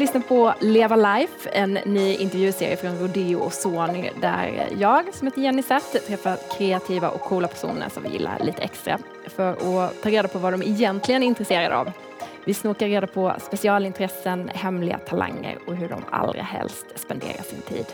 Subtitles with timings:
[0.00, 5.42] lyssnar på Leva Life, en ny intervjuserie från Rodeo och Sony där jag, som heter
[5.42, 10.10] Jenny Zett, träffar kreativa och coola personer som vi gillar lite extra för att ta
[10.10, 11.90] reda på vad de egentligen är intresserade av.
[12.44, 17.86] Vi snokar reda på specialintressen, hemliga talanger och hur de allra helst spenderar sin tid.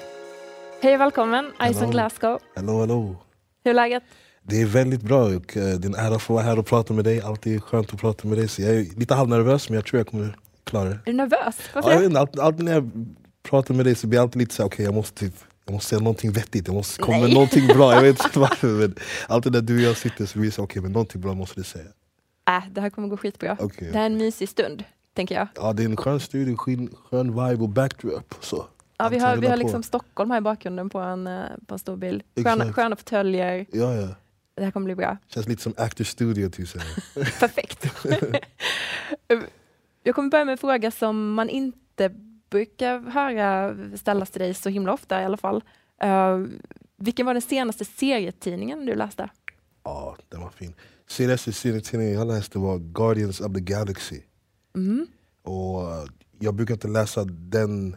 [0.82, 2.38] Hej och välkommen, Ison Glasgow.
[2.56, 3.16] Hallå, hallå.
[3.64, 4.02] Hur är läget?
[4.42, 6.94] Det är väldigt bra och det är en ära att få vara här och prata
[6.94, 7.20] med dig.
[7.20, 8.48] Alltid skönt att prata med dig.
[8.48, 10.94] Så jag är lite halvnervös men jag tror jag kommer klara det.
[10.94, 11.56] Är du nervös?
[11.74, 12.90] Varför Ja, jag vet inte, alltid, alltid när jag
[13.42, 15.34] pratar med dig så blir jag alltid lite så här, okej jag måste typ
[15.64, 17.34] jag måste säga någonting vettigt, jag måste komma med Nej.
[17.34, 17.94] någonting bra.
[17.94, 18.94] Jag vet inte varför men
[19.28, 21.64] alltid när du och jag sitter så blir det okej men någonting bra måste du
[21.64, 21.84] säga.
[22.48, 23.56] Äh, det här kommer gå skitbra.
[23.60, 23.88] Okej.
[23.92, 24.84] Det här är en mysig stund,
[25.14, 25.48] tänker jag.
[25.54, 28.34] Ja det är en skön studio, skön, skön vibe och backdrop.
[28.40, 28.66] Så.
[28.98, 29.62] Ja, vi har, vi har på.
[29.62, 32.22] liksom Stockholm här i bakgrunden på en, eh, på en stor bild.
[32.44, 33.66] Sköna, sköna fåtöljer.
[33.72, 34.08] Ja, ja.
[34.54, 35.16] Det här kommer bli bra.
[35.28, 36.68] Känns lite som actor studio typ.
[37.14, 37.86] Perfekt.
[40.06, 42.10] jag kommer börja med en fråga som man inte
[42.50, 45.64] brukar höra ställas till dig så himla ofta i alla fall.
[46.02, 46.38] Eh,
[46.96, 49.30] vilken var den senaste serietidningen du läste?
[49.84, 50.74] Ja, den var fin.
[51.08, 54.20] Senaste serietidningen jag läste var Guardians of the Galaxy.
[54.74, 55.06] Mm.
[55.42, 55.82] Och
[56.38, 57.96] jag brukar inte läsa den,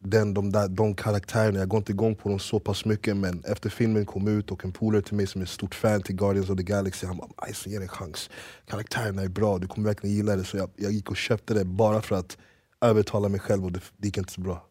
[0.00, 3.44] den, de, där, de karaktärerna, jag går inte igång på dem så pass mycket men
[3.44, 6.16] efter filmen kom ut och en polare till mig som är ett stort fan till
[6.16, 8.30] Guardians of the Galaxy han bara Ison ge det en chans,
[8.66, 11.64] karaktärerna är bra, du kommer verkligen gilla det så jag, jag gick och köpte det
[11.64, 12.38] bara för att
[12.80, 14.64] övertala mig själv och det, det gick inte så bra.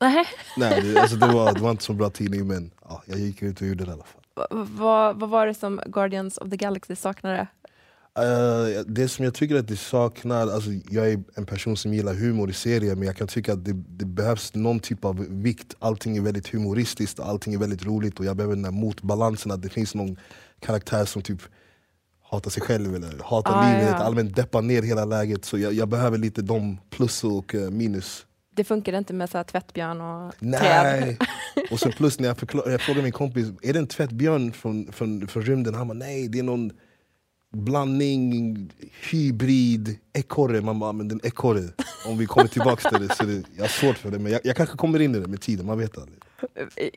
[0.00, 0.24] Nej.
[0.56, 3.42] Nej, det, alltså det, var, det var inte så bra tidning men ja, jag gick
[3.42, 4.22] ut och gjorde det i alla fall.
[4.34, 7.46] Va- Vad, vad var det som Guardians of the Galaxy saknade?
[8.18, 12.14] Eh, det som jag tycker att det saknar, alltså jag är en person som gillar
[12.14, 15.74] humor i serier men jag kan tycka att det, det behövs någon typ av vikt.
[15.78, 19.62] Allting är väldigt humoristiskt allting är väldigt roligt och jag behöver den där motbalansen att
[19.62, 20.16] det finns någon
[20.60, 21.40] karaktär som typ
[22.30, 23.96] hatar sig själv eller hatar Ah, livet, ja.
[23.96, 25.44] allmänt deppar ner hela läget.
[25.44, 28.26] Så jag, jag behöver lite de plus och eh, minus.
[28.56, 30.50] Det funkade inte med så här tvättbjörn och träd?
[30.50, 31.18] Nej!
[31.70, 34.92] Och sen plus när jag, förklar, jag frågade min kompis, är det en tvättbjörn från,
[34.92, 35.74] från, från rymden?
[35.74, 36.70] Han bara nej, det är någon
[37.54, 38.56] blandning,
[39.12, 40.60] hybrid, ekorre.
[40.60, 41.62] Man bara, men den ekorre.
[42.06, 44.18] Om vi kommer tillbaka till det, så det, jag har svårt för det.
[44.18, 46.18] Men jag, jag kanske kommer in i det med tiden, man vet aldrig.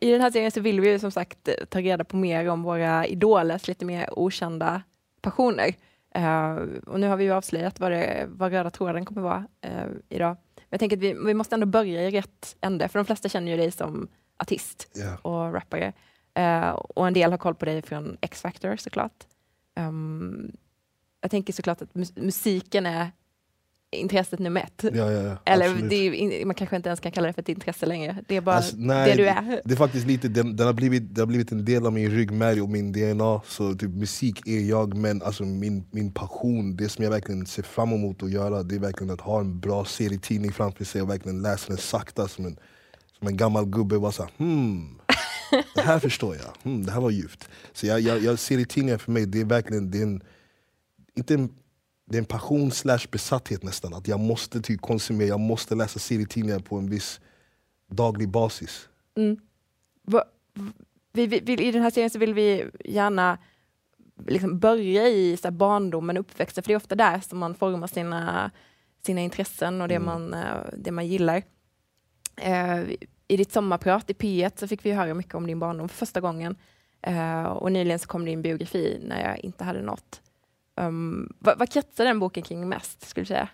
[0.01, 2.49] I den här serien så vill vi ju som sagt eh, ta reda på mer
[2.49, 4.81] om våra idolers lite mer okända
[5.21, 5.73] passioner.
[6.15, 6.51] Eh,
[6.87, 10.37] och nu har vi ju avslöjat vad, det, vad röda tråden kommer vara eh, idag.
[10.55, 13.29] Men jag tänker att vi, vi måste ändå börja i rätt ände, för de flesta
[13.29, 14.07] känner ju dig som
[14.39, 15.17] artist Ja.
[15.29, 15.93] och rappare.
[16.33, 19.13] Eh, och en del har koll på dig från X-Factor såklart.
[19.77, 20.51] Um,
[21.21, 23.11] jag tänker såklart att mus- musiken är
[23.91, 24.95] intresset nummer ett.
[24.95, 27.85] Ja, ja, ja, Eller är, man kanske inte ens kan kalla det för ett intresse
[27.85, 28.23] längre.
[28.27, 29.61] Det är bara Alltså, nej, det du är.
[29.65, 32.11] Det är faktiskt lite, den, den, har blivit, den har blivit en del av min
[32.11, 33.41] ryggmärg och min DNA.
[33.45, 37.63] Så typ, musik är jag, men alltså, min, min passion, det som jag verkligen ser
[37.63, 41.09] fram emot att göra, det är verkligen att ha en bra serietidning framför sig och
[41.09, 42.57] verkligen läsa den sakta som en,
[43.19, 43.99] som en gammal gubbe.
[43.99, 44.99] Bara så här, hmm,
[45.75, 47.49] det här förstår jag, hmm, det här var djupt.
[47.73, 50.23] Så jag, jag, jag, serietidningar för mig, det är verkligen det är en,
[51.15, 51.49] inte en,
[52.05, 53.93] det är en passion slash besatthet nästan.
[53.93, 57.19] Att jag måste typ konsumera, jag måste läsa serietidningar på en viss
[57.91, 58.89] daglig basis.
[59.17, 59.37] Mm.
[60.03, 60.23] Va,
[61.13, 63.37] vi, vi, vi, I den här serien så vill vi gärna
[64.27, 67.87] liksom börja i så här barndomen, uppväxten, för det är ofta där som man formar
[67.87, 68.51] sina,
[69.05, 70.05] sina intressen och det, Mm.
[70.05, 71.43] man, eh, det man gillar.
[72.41, 72.79] Eh,
[73.27, 76.21] I ditt sommarprat i P1 så fick vi höra mycket om din barndom för första
[76.21, 76.55] gången.
[77.01, 80.21] Eh, och nyligen så kom din biografi när jag inte hade något.
[80.75, 83.49] Um, vad, vad kretsar den boken kring mest, skulle du säga?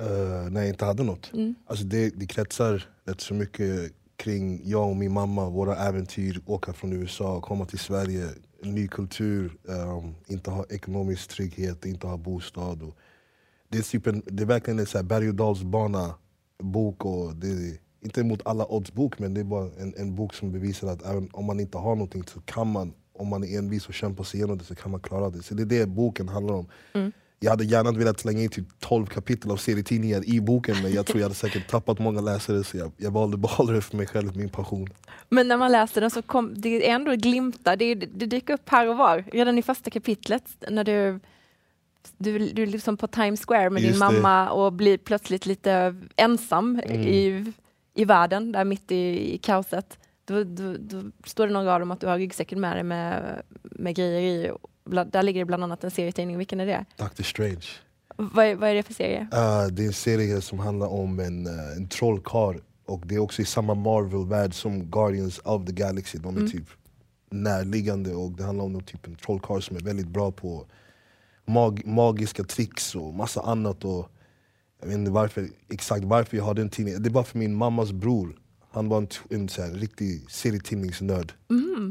[0.00, 1.32] Uh, när jag inte hade något.
[1.32, 1.54] Mm.
[1.66, 6.72] Alltså det, det kretsar rätt så mycket kring jag och min mamma, våra äventyr, åka
[6.72, 8.28] från USA, komma till Sverige,
[8.62, 12.82] ny kultur, um, inte ha ekonomisk trygghet, inte ha bostad.
[12.82, 12.96] Och
[13.68, 16.14] det, är typ en, det är verkligen en så här berg och dalsbana
[16.58, 17.04] bok.
[17.04, 20.52] Och det inte mot alla odds bok, men det är bara en, en bok som
[20.52, 23.88] bevisar att även om man inte har någonting så kan man, om man är envis
[23.88, 25.42] och kämpar sig igenom det så kan man klara det.
[25.42, 26.66] Så det är det boken handlar om.
[26.92, 27.12] Mm.
[27.40, 31.06] Jag hade gärna velat slänga in typ 12 kapitel av serietidningar i boken men jag
[31.06, 34.06] tror jag hade säkert tappat många läsare så jag, jag valde behålla det för mig
[34.06, 34.88] själv, min passion.
[35.28, 38.68] Men när man läser den så kom det är ändå glimtar, det, det dyker upp
[38.68, 39.24] här och var.
[39.32, 41.20] Redan i första kapitlet när du,
[42.18, 44.06] du, du är liksom på Times Square med din Just det.
[44.12, 47.00] mamma och blir plötsligt lite ensam Mm.
[47.02, 47.52] i,
[47.98, 49.98] i världen, där mitt i, i kaoset.
[50.24, 53.42] Då, då, då står det någon rad om att du har ryggsäcken med dig med,
[53.62, 54.52] med grejer i.
[55.06, 56.84] Där ligger det bland annat en serietidning, vilken är det?
[56.96, 57.66] Doctor Strange.
[58.16, 59.20] Vad är, vad är det för serie?
[59.20, 62.56] Uh, det är en serie som handlar om en, uh, en trollkarl
[62.86, 66.18] och det är också i samma Marvel-värld som Guardians of the Galaxy.
[66.18, 66.50] De är Mm.
[66.50, 66.68] typ
[67.30, 70.66] närliggande och det handlar om någon typ en trollkarl som är väldigt bra på
[71.44, 73.84] mag magiska tricks och massa annat.
[73.84, 74.10] Och
[74.80, 77.02] Jag vet inte varför, exakt varför jag har den tidningen.
[77.02, 78.38] Det bara för min mammas bror.
[78.70, 81.32] Han var en, en så här, riktig serietidningsnörd.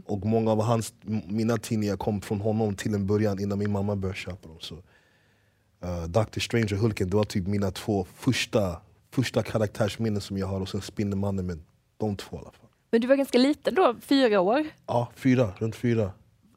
[0.05, 0.93] Och många av hans,
[1.27, 4.57] mina tidningar kom från honom till en början innan min mamma började köpa dem.
[4.59, 6.39] Så, uh, Dr.
[6.39, 8.81] Strange och Hulken, det var typ mina två första,
[9.11, 10.61] första karaktärsminnen som jag har.
[10.61, 11.63] Och sen Spindelmannen, men
[11.97, 12.69] de två i alla fall.
[12.91, 14.67] Men du var ganska liten då, fyra år.
[14.85, 16.11] Ja, fyra, runt fyra.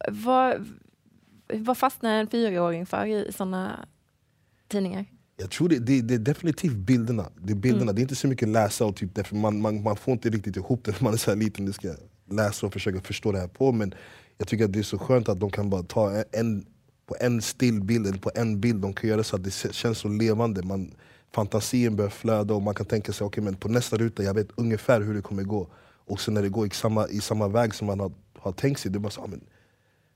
[0.08, 0.68] Vad,
[1.54, 3.88] vad fastnar en fyraåring för i sådana
[4.68, 5.06] tidningar?
[5.40, 7.31] Jag tror det, det, det är definitivt bilderna.
[7.42, 7.92] Det är, bilderna.
[7.92, 10.56] det är inte så mycket läsa, och typ, därför man, man, man får inte riktigt
[10.56, 11.66] ihop det när man är så här liten.
[11.66, 11.94] Du ska
[12.31, 13.72] läsa och försöka förstå det här på.
[13.72, 13.94] Men
[14.38, 16.66] jag tycker att det är så skönt att de kan bara ta en-
[17.06, 19.98] på en still bild, eller på en bild, de kan göra så att det känns
[19.98, 20.62] så levande.
[20.62, 20.94] Man,
[21.34, 24.48] fantasin börjar flöda och man kan tänka sig okay, men på nästa ruta, jag vet
[24.54, 25.69] ungefär hur det kommer gå.
[26.06, 28.81] Och sen när det går i samma, i samma väg som man har, har tänkt
[28.81, 29.40] sig, det bara så, ah, men,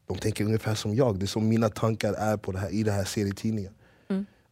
[0.07, 1.19] de tänker ungefär som jag.
[1.19, 3.73] Det är som mina tankar är på det här, i den här serietidningen.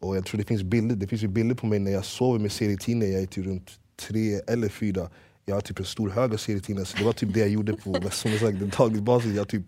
[0.02, 2.38] Och jag tror det finns bilder, det finns ju bilder på mig när jag sover
[2.38, 5.10] med serietidningar, jag är typ runt tre eller fyra.
[5.44, 7.72] Jag har typ en stor hög av serietidningar, så det var typ det jag gjorde
[7.72, 9.34] på som jag sagt, en daglig basis.
[9.36, 9.66] Jag typ,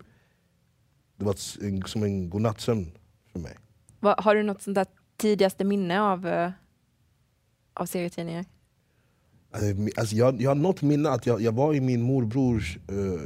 [1.17, 2.91] det var som en godnattsömn
[3.31, 3.55] för mig.
[3.99, 4.85] Vad, har du något sånt där
[5.17, 6.51] tidigaste minne av, eh,
[7.73, 8.45] av serietidningar?
[9.51, 13.21] Alltså, Alltså jag, jag har något minne att jag, jag var i min morbrors eh,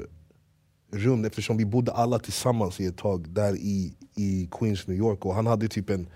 [0.92, 5.26] rum eftersom vi bodde alla tillsammans i ett tag där i, i Queens, New York.
[5.26, 6.08] Och han hade typ en,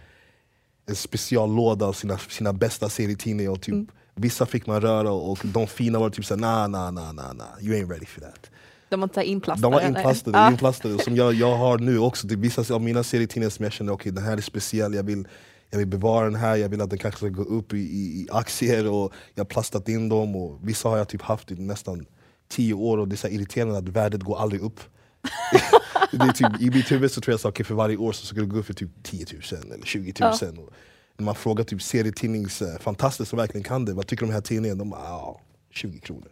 [0.85, 3.51] en speciallåda av sina, sina bästa serietidningar.
[3.51, 7.13] Och typ, Vissa fick man röra och de fina var typ såhär nah, nah, nah,
[7.13, 8.50] nah, nah, you ain't ready for that.
[8.89, 9.65] De var inte inplastade?
[9.68, 9.97] De var eller?
[9.97, 10.51] inplastade, Ja.
[10.51, 12.27] inplastade som jag, jag har nu också.
[12.27, 15.27] Det vissa av mina serietidningar som jag känner okej den här är speciell, jag vill,
[15.69, 18.27] jag vill bevara den här, jag vill att den kanske ska gå upp i, i,
[18.31, 20.36] aktier och jag har plastat in dem.
[20.36, 22.06] Och vissa har jag typ haft i nästan
[22.47, 24.79] tio år och det är irriterande att värdet går aldrig upp.
[26.12, 28.25] det är typ, I mitt huvud så tror jag att okay, för varje år så
[28.25, 30.31] ska det gå upp för typ 10 000 eller 20 000.
[30.60, 30.70] Och
[31.18, 34.42] när man frågar typ serietidningsfantaster som verkligen kan det, vad tycker du om den här
[34.42, 34.78] tidningen?
[34.78, 35.42] De bara ah,
[35.72, 36.28] 20 kronor.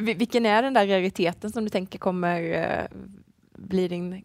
[0.00, 2.98] Vi- Vilken är den där rariteten som du tänker kommer eh,
[3.58, 4.24] bli din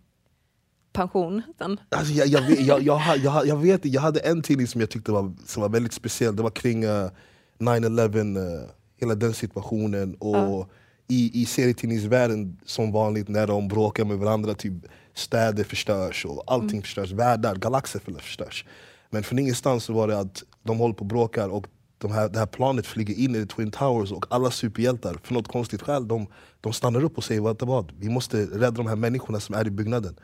[0.93, 1.79] pension sen?
[1.89, 5.11] Alltså jag, jag, vet, jag, jag, jag, vet jag hade en tidning som jag tyckte
[5.11, 7.09] var, som var väldigt speciell, det var kring eh,
[7.59, 8.69] 9-11, eh,
[8.99, 10.15] hela den situationen.
[10.15, 10.71] Och
[11.09, 14.73] i, I serietidningsvärlden som vanligt när de bråkar med varandra, typ
[15.13, 18.65] städer förstörs och allting förstörs, världar, galaxer förstörs.
[19.09, 21.67] Men från ingenstans så var det att de håller på och bråkar och
[21.97, 25.47] de här, det här planet flyger in i Twin Towers och alla superhjältar, för något
[25.47, 26.27] konstigt skäl, de,
[26.61, 29.67] de stannar upp och säger vad, vad, vi måste rädda de här människorna som är
[29.67, 30.15] i byggnaden.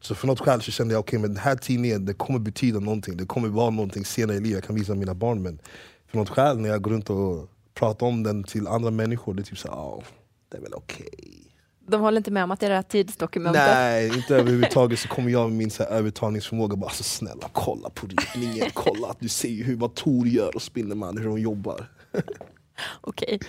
[0.00, 2.80] Så för något skäl så kände jag okej, men den här tidningen det kommer betyda
[2.80, 5.42] någonting, det kommer vara någonting senare i livet, jag kan visa mina barn.
[5.42, 5.58] Men
[6.06, 9.42] för något skäl när jag går runt och pratar om den till andra människor, det
[9.42, 10.02] är typ så ja,
[10.48, 11.44] det är väl okej.
[11.86, 13.62] De håller inte med om att det är det här tidsdokumentet?
[13.66, 17.90] Nej, inte överhuvudtaget så kommer jag med min så här övertalningsförmåga bara alltså, snälla kolla
[17.90, 21.38] på ritningen, kolla att du ser ju hur vad Tor gör och Spindelman, hur de
[21.40, 21.90] jobbar.
[23.00, 23.40] Okej.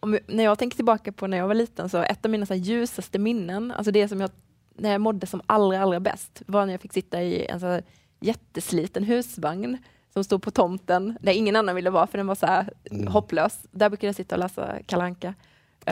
[0.00, 2.54] Om, när jag tänker tillbaka på när jag var liten, så ett av mina så
[2.54, 4.30] ljusaste minnen, alltså det som jag,
[4.74, 7.80] när jag mådde som allra, allra bäst, var när jag fick sitta i en så
[8.20, 9.78] jättesliten husvagn
[10.12, 12.72] som stod på tomten, där ingen annan ville vara för den var så här
[13.08, 13.58] hopplös.
[13.70, 15.28] Där brukade jag sitta och läsa Kalle Anka.
[15.28, 15.34] Eh,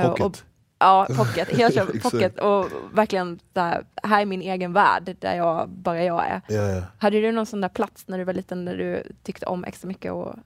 [0.02, 0.26] Pocket.
[0.26, 0.42] Och,
[0.78, 1.48] ja, pocket.
[1.48, 2.38] Helt klart pocket.
[2.38, 6.40] Och verkligen, så här, är min egen värld, där jag, bara jag är.
[6.48, 6.82] Ja, ja.
[6.98, 9.88] Hade du någon sån där plats när du var liten där du tyckte om extra
[9.88, 10.36] mycket att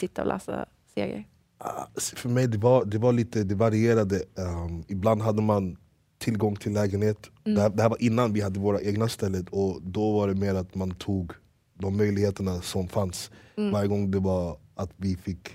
[0.00, 1.24] sitta och läsa serier?
[1.58, 4.16] Ah, För mig det var, det var lite, det varierade.
[4.34, 5.76] Um, ibland hade man
[6.18, 7.30] tillgång till lägenhet.
[7.44, 10.34] Det, här, det här var innan vi hade våra egna ställen och då var det
[10.34, 11.32] mer att man tog
[11.74, 13.30] de möjligheterna som fanns.
[13.72, 15.48] Varje gång det var att vi fick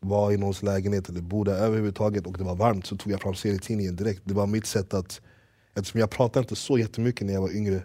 [0.00, 3.20] vara i någons lägenhet eller bo där överhuvudtaget och det var varmt så tog jag
[3.20, 4.20] fram serietidningen direkt.
[4.24, 5.20] Det var mitt sätt att,
[5.74, 7.82] eftersom jag pratade inte så jättemycket när jag var yngre.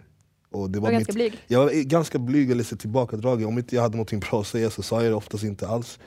[0.50, 1.40] Och det var ganska mitt, blyg.
[1.46, 3.46] Jag var ganska blyg eller så tillbakadragen.
[3.46, 5.98] Om inte jag hade något bra att säga så sa jag det oftast inte alls.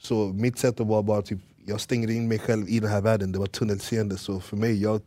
[0.00, 3.32] Så mitt sätt var bara typ, jag stängde in mig själv i den här världen,
[3.32, 4.18] det var tunnelseende.
[4.18, 5.00] Så för mig, jag,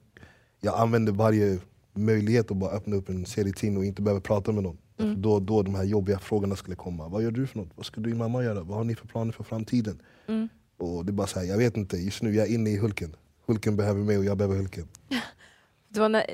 [0.61, 1.59] jag använde varje
[1.93, 4.77] möjlighet att bara öppna upp en serietidning och inte behöva prata med någon.
[5.01, 7.07] Därför Då, då de här jobbiga frågorna skulle komma.
[7.07, 7.69] Vad gör du för något?
[7.75, 8.63] Vad ska din mamma göra?
[8.63, 10.01] Vad har ni för planer för framtiden?
[10.77, 12.77] Och det är bara så här, jag vet inte, just nu jag är inne i
[12.77, 13.15] Hulken.
[13.45, 14.87] Hulken behöver mig och jag behöver Hulken.
[15.89, 16.25] Det var när,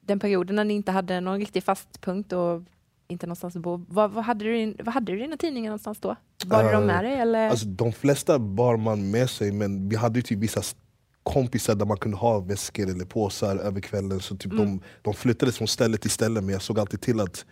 [0.00, 2.62] den perioden när ni inte hade någon riktig fast punkt och
[3.08, 3.84] inte någonstans att bo.
[3.88, 6.16] Vad, vad, hade, du, vad hade du dina tidningar någonstans då?
[6.46, 7.14] Var de Eh, med dig?
[7.14, 7.48] Eller?
[7.48, 10.62] Alltså, de flesta bar man med sig, men vi hade ju typ vissa
[11.22, 14.20] kompisar där man kunde ha väskor eller påsar över kvällen.
[14.20, 17.46] Så typ de, de flyttades från ställe till ställe, men jag såg alltid till att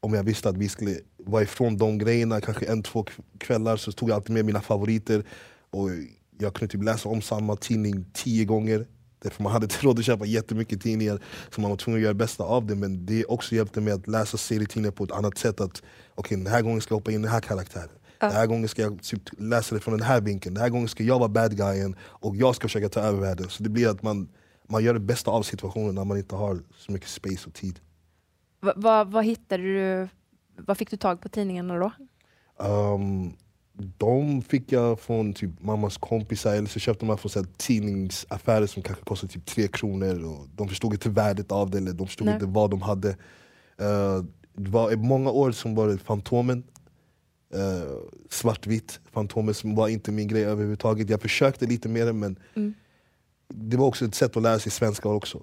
[0.00, 3.04] om jag visste att vi skulle vara ifrån de grejerna, kanske en, två
[3.38, 5.24] kvällar, så tog jag alltid med mina favoriter.
[5.70, 5.90] Och
[6.38, 8.86] jag kunde typ läsa om samma tidning tio gånger.
[9.22, 11.22] Därför man hade inte råd att köpa jättemycket tidningar,
[11.54, 12.74] så man var tvungen att göra det bästa av det.
[12.74, 15.60] Men det också hjälpte mig att läsa serietidningar på ett annat sätt.
[15.60, 15.82] Att
[16.14, 17.88] okej, den här gången ska jag hoppa in i den här karaktären.
[18.20, 20.54] Den här gången ska jag typ läsa det från den här vinkeln.
[20.54, 23.48] Den här gången ska jag vara bad guyen och jag ska försöka ta över världen.
[23.48, 24.28] Så det blir att man,
[24.68, 27.80] man gör det bästa av situationen när man inte har så mycket space och tid.
[28.60, 30.08] Va, va, vad hittade du,
[30.56, 31.92] vad fick du tag på tidningarna då?
[32.64, 33.32] Um,
[33.98, 38.66] de fick jag från typ mammas kompisar eller så köpte man från så här, tidningsaffärer
[38.66, 40.24] som kanske kostade typ tre kronor.
[40.24, 42.34] Och de förstod inte värdet av det eller de förstod Nej.
[42.34, 43.08] inte vad de hade.
[43.08, 46.64] Uh, det var i många år som var det Fantomen.
[47.54, 47.96] Uh,
[48.30, 49.00] svartvitt.
[49.12, 51.10] Fantomen som var inte min grej överhuvudtaget.
[51.10, 52.74] Jag försökte lite mer men Mm.
[53.48, 55.40] det var också ett sätt att lära sig svenska också.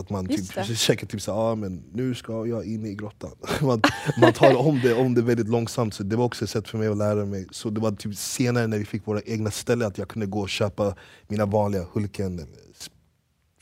[0.00, 3.30] Att man Just typ försöker typ säga ah, men nu ska jag in i grottan.
[3.62, 3.82] man,
[4.20, 5.94] man tar om det, om det väldigt långsamt.
[5.94, 7.46] Så det var också ett sätt för mig att lära mig.
[7.50, 10.40] Så det var typ senare när vi fick våra egna ställen att jag kunde gå
[10.40, 10.94] och köpa
[11.28, 12.90] mina vanliga Hulken, Sp-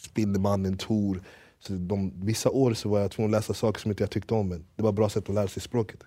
[0.00, 1.22] Spindelmannen, Tor.
[1.60, 4.34] Så de, vissa år så var jag tvungen att läsa saker som inte jag tyckte
[4.34, 6.00] om men det var ett bra sätt att lära sig språket.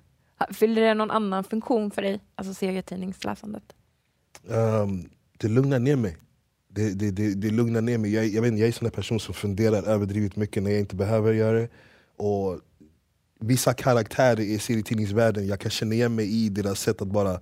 [0.53, 3.63] Fyllde det någon annan funktion för dig, alltså serietidningsläsandet?
[4.47, 6.17] Um, det lugnar ner mig.
[6.73, 8.13] Det, det, det, det lugnar ner mig.
[8.13, 10.71] Jag, jag, vet, inte, jag är en sån där person som funderar överdrivet mycket när
[10.71, 11.69] jag inte behöver göra det.
[12.17, 12.59] Och
[13.39, 17.41] vissa karaktärer i serietidningsvärlden, jag kan känna igen mig i deras sätt att bara...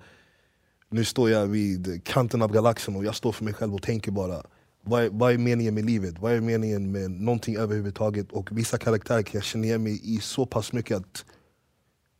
[0.92, 4.12] Nu står jag vid kanten av galaxen och jag står för mig själv och tänker
[4.12, 4.44] bara
[4.82, 6.20] vad är, vad är meningen med livet?
[6.20, 8.32] Vad är meningen med någonting överhuvudtaget?
[8.32, 11.26] Och vissa karaktärer kan jag känna igen mig i så pass mycket att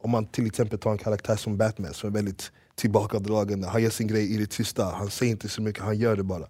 [0.02, 3.90] om man till exempel tar en karaktär som Batman som är väldigt tillbakadragen, han gör
[3.90, 6.48] sin grej i det tysta, han säger inte så mycket, han gör det bara.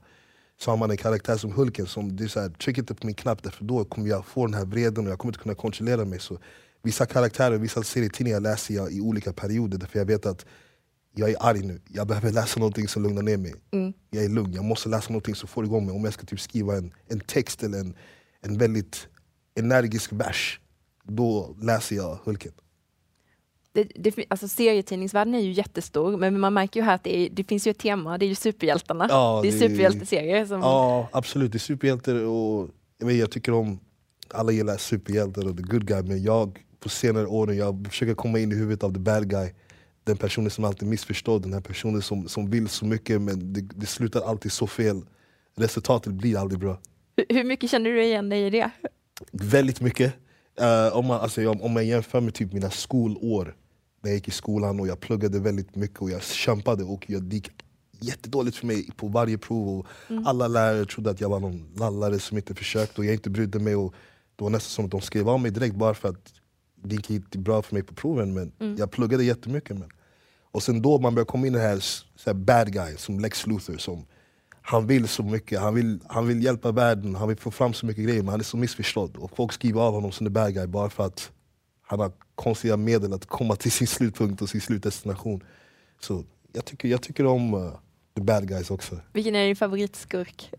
[0.62, 3.06] Så har man en karaktär som Hulken som det är så här, tryck inte på
[3.06, 5.56] min knapp därför då kommer jag få den här vreden och jag kommer inte kunna
[5.56, 6.20] kontrollera mig.
[6.20, 6.38] Så
[6.84, 10.46] vissa karaktärer, vissa serietidningar läser jag i olika perioder därför jag vet att
[11.16, 13.54] jag är arg nu, jag behöver läsa någonting som lugnar ner mig.
[13.72, 13.94] Mm.
[14.10, 15.96] Jag är lugn, jag måste läsa någonting som får igång mig.
[15.96, 17.96] Om jag ska typ skriva en, en text eller en,
[18.42, 19.08] en väldigt
[19.56, 20.60] energisk vers,
[21.04, 22.52] då läser jag Hulken.
[23.72, 27.30] Det, det, alltså serietidningsvärlden är ju jättestor, men man märker ju här att det, är,
[27.30, 29.08] det finns ju ett tema, det är ju superhjältarna.
[29.10, 30.46] Ja, det är superhjälteserier.
[30.46, 31.52] Som, Ja, absolut.
[31.52, 33.80] Det är superhjältar och jag tycker om,
[34.34, 38.40] alla gillar superhjältar och the good guy men jag på senare åren jag försöker komma
[38.40, 39.50] in i huvudet av the bad guy.
[40.04, 43.62] Den personen som alltid missförstår, den här personen som, som vill så mycket men det,
[43.62, 45.02] det slutar alltid så fel.
[45.58, 46.80] Resultatet blir aldrig bra.
[47.18, 48.72] Hur, hur mycket känner du igen dig i det?
[49.32, 50.14] Väldigt mycket.
[50.60, 53.56] Eh, om, man, alltså, om man jämför med typ mina skolår,
[54.02, 57.24] när jag gick i skolan och jag pluggade väldigt mycket och jag kämpade och jag,
[57.24, 57.52] det gick
[58.00, 59.80] jättedåligt för mig på varje prov.
[59.80, 59.88] Och
[60.26, 63.60] Alla lärare trodde att jag var någon lallare som inte försökte och jag inte brydde
[63.60, 63.76] mig.
[63.76, 63.94] Och
[64.36, 66.34] det var nästan som att de skrev av mig direkt bara för att
[66.84, 68.34] det inte gick bra för mig på proven.
[68.34, 69.78] Men jag pluggade jättemycket.
[69.80, 69.90] Men.
[70.52, 73.20] Och sen då man börjar komma in i det här, så här bad guy som
[73.20, 73.78] Lex Luthor.
[73.78, 74.06] Som,
[74.70, 77.86] han vill så mycket, han vill, han vill hjälpa världen, han vill få fram så
[77.86, 79.18] mycket grejer men han är så missförstådd.
[79.18, 81.32] Och folk skriver av honom som the bad guy bara för att
[81.82, 85.44] han har konstiga medel att komma till sin slutpunkt och sin slutdestination.
[86.00, 86.24] Så
[86.54, 87.72] jag tycker, jag tycker om uh,
[88.16, 89.00] the bad guys också.
[89.14, 90.52] Vilken är din favoritskurk?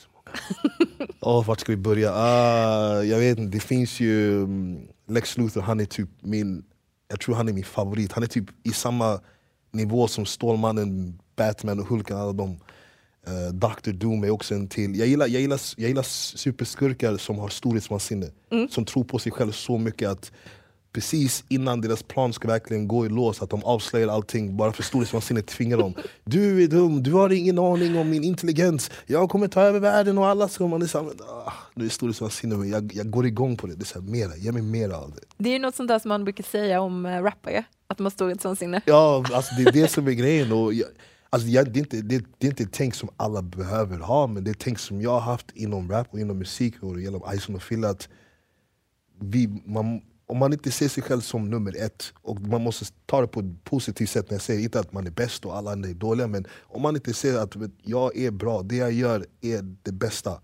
[1.20, 2.12] Åh, vart ska vi börja?
[2.14, 6.64] Ah, jag vet inte, det finns ju mm, Lex Luthor, han är typ min,
[7.08, 8.12] jag tror han är min favorit.
[8.12, 9.20] Han är typ i samma
[9.70, 12.58] nivå som Stålmannen, Batman och Hulken, alla de.
[13.28, 14.98] Uh, Dr Doom är också en till.
[14.98, 16.02] Jag gillar, jag gillar, jag gillar
[16.36, 18.26] superskurkar som har storhetsvansinne.
[18.70, 20.32] Som tror på sig själv så mycket att
[20.92, 24.82] precis innan deras plan ska verkligen gå i lås, att de avslöjar allting bara för
[24.82, 25.94] storhetsvansinnet tvingar dem.
[26.24, 30.18] Du är dum, du har ingen aning om min intelligens, jag kommer ta över världen
[30.18, 30.66] och alla ska...
[30.66, 31.10] Man är så här,
[31.46, 33.74] ah, nu är storhetsvansinne men jag, jag går igång på det.
[33.74, 35.20] Det är så här, mera, ge mig mera av det.
[35.36, 38.04] Det är ju något sånt där som man brukar säga om uh, rappare, att de
[38.04, 38.80] har storhetsvansinne.
[38.86, 40.52] Ja, alltså det är det som är grejen.
[40.52, 40.88] Och jag,
[41.32, 44.26] alltså jag, det, är inte, det, det är inte ett tänk som alla behöver ha,
[44.26, 47.00] men det är ett tänk som jag har haft inom rap och inom musik och
[47.00, 47.88] genom Ison och Fille.
[47.88, 48.08] Att
[49.20, 53.20] vi, man, om man inte ser sig själv som nummer ett, och man måste ta
[53.20, 55.72] det på ett positivt sätt när jag säger inte att man är bäst och alla
[55.72, 59.26] andra är dåliga, men om man inte ser att jag är bra, det jag gör
[59.40, 60.40] är det bästa,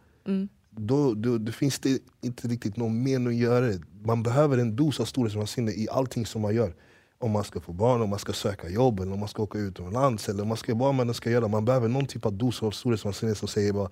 [0.71, 3.81] då, då, då finns det inte riktigt någon mening att göra det.
[4.05, 6.75] Man behöver en dos av storhetsvansinne i allting som man gör.
[7.21, 9.59] Om man ska få barn, om man ska söka jobb, eller om man ska åka
[9.59, 11.49] utomlands, eller om man ska, vad man ska göra.
[11.49, 13.91] Man behöver någon typ av dos av storhetsvansinne som säger bara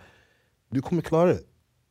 [0.71, 1.41] du kommer klara det.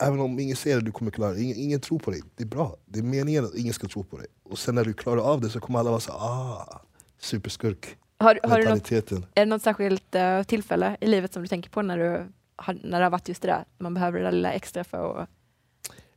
[0.04, 1.42] Även om ingen ser det, du kommer klara det.
[1.42, 2.22] Ingen, ingen tror på dig.
[2.36, 2.75] Det är bra.
[2.86, 4.27] Det är meningen att ingen ska tro på dig.
[4.44, 6.82] Och sen när du klarar av det så kommer alla vara så ah,
[7.20, 7.98] superskurk.
[8.18, 11.70] Har, har du något, är det något särskilt uh, tillfälle i livet som du tänker
[11.70, 13.65] på när, du har, när det har varit just det där?
[13.77, 15.30] Man behöver det där lilla extra för att...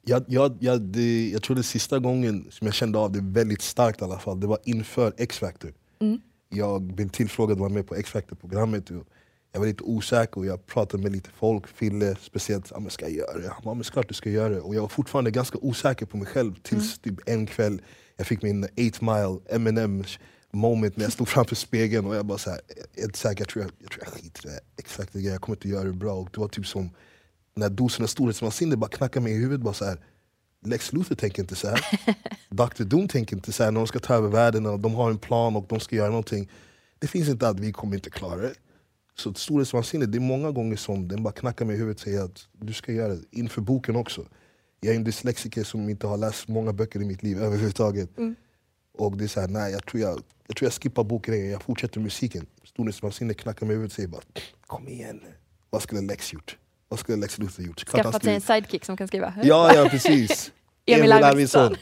[0.05, 3.63] Jag, jag, jag, det, jag tror det sista gången som jag kände av det väldigt
[3.63, 5.73] starkt i alla fall, det var inför X-Factor.
[6.01, 6.21] Mm.
[6.49, 8.91] Jag blev tillfrågad att vara med på X-Factor-programmet.
[9.53, 12.71] Jag var lite osäker och jag pratade med lite folk, Fille speciellt.
[12.71, 13.49] Ja, men ska jag göra det?
[13.49, 14.61] Han bara, klart du ska göra det.
[14.61, 17.83] Och jag var fortfarande ganska osäker på mig själv tills typ en kväll
[18.19, 20.05] jag fick min 8 mile Eminem
[20.51, 22.61] moment när jag stod framför spegeln och jag bara så här,
[22.95, 25.57] jag, säker, jag, tror jag, jag tror jag skiter i det exakt det jag kommer
[25.57, 26.15] inte göra det bra.
[26.15, 26.91] Och det var typ som
[27.59, 29.61] när dosernas storhetsvansinne bara knackade mig i huvudet.
[29.61, 29.99] Bara så här,
[30.65, 31.81] Lex Luthor tänker inte så här.
[32.51, 33.71] Dr Doom tänker inte så här.
[33.71, 36.09] När de ska ta över världen och de har en plan och de ska göra
[36.09, 36.51] någonting.
[36.99, 38.55] Det finns inte att vi kommer inte klara det.
[39.19, 42.25] Så storhetsvansinne, det är många gånger som den bara knackar mig i huvudet och säger
[42.25, 43.23] att du ska göra det.
[43.31, 44.27] Inför boken också.
[44.81, 48.19] Jag är en dyslexiker som inte har läst många böcker i mitt liv överhuvudtaget.
[48.19, 48.35] Mm.
[48.99, 52.01] Och det är såhär, nej jag tror jag, jag tror jag skippar boken, jag fortsätter
[52.01, 52.47] musiken.
[52.65, 54.23] Storhetsvansinne knackar mig i huvudet och säger bara
[54.67, 55.21] Kom igen,
[55.71, 56.59] vad skulle Lex gjort?
[56.89, 57.81] Vad skulle Lex Luthor gjort?
[57.89, 59.35] Skaffat sig en sidekick som kan skriva?
[59.43, 60.53] Ja, ja precis.
[60.87, 61.77] Emil Arvidsson.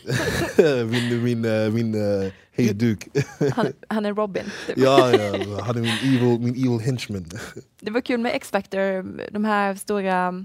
[0.91, 3.09] min min, min, min uh, hejduk.
[3.55, 4.45] han, han är Robin.
[4.67, 4.79] Typ.
[4.79, 7.27] ja, ja, han är min evil, min evil henchman.
[7.81, 10.45] det var kul med X-Factor, de här stora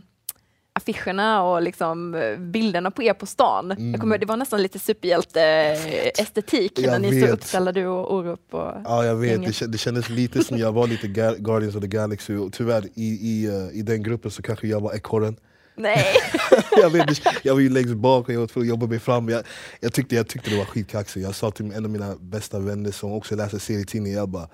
[0.74, 3.72] affischerna och liksom eh, bilderna på er på stan.
[3.72, 3.92] Mm.
[3.92, 8.54] Jag kommer, det var nästan lite superhjälte-estetik när ni stod uppställda, du och Orup.
[8.54, 9.60] Och ja, jag vet.
[9.60, 11.08] Det, det kändes lite som jag var lite
[11.40, 12.36] Guardians of the Galaxy.
[12.36, 15.36] Och tyvärr, i, i, uh, i den gruppen så kanske jag var ekorren.
[15.76, 16.06] Nej.
[16.82, 19.30] jag, vet, jag var ju längst bak och jag var tvungen att jobba mig fram.
[19.30, 19.44] Jag,
[19.80, 21.26] jag, tyckte, jag tyckte det var skitkaxigt.
[21.26, 24.48] Jag sa till en av mina bästa vänner som också läser serietidningar, jag bara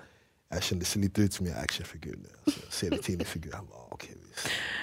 [0.48, 2.18] jag kände det ser lite ut som en actionfigur.
[2.44, 3.52] Alltså, serietidningsfigur.
[3.52, 4.10] Han bara, okay,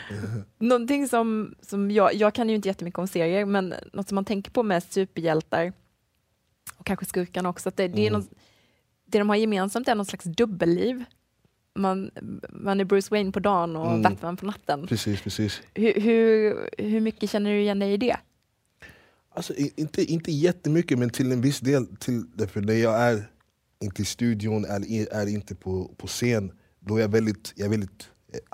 [0.58, 4.26] Någonting som, som jag, jag kan ju inte jättemycket om serier, men något som man
[4.26, 5.74] tänker på med superhjältar
[6.78, 8.20] och kanske skurkarna också, att det, det, är mm.
[8.20, 8.30] något,
[9.06, 11.04] det de har gemensamt är någon slags dubbelliv.
[11.76, 12.12] Man,
[12.50, 14.02] man är Bruce Wayne på dagen och mm.
[14.02, 14.88] Batman på natten.
[14.88, 15.62] Precis, precis.
[15.74, 18.18] Hur, hur, hur mycket känner du igen dig i det?
[19.30, 21.96] Alltså, inte, inte jättemycket, men till en viss del.
[21.96, 23.30] Till, därför när jag är
[23.86, 27.70] inte i studion eller är inte på, på scen, då är jag väldigt, jag är
[27.70, 28.10] väldigt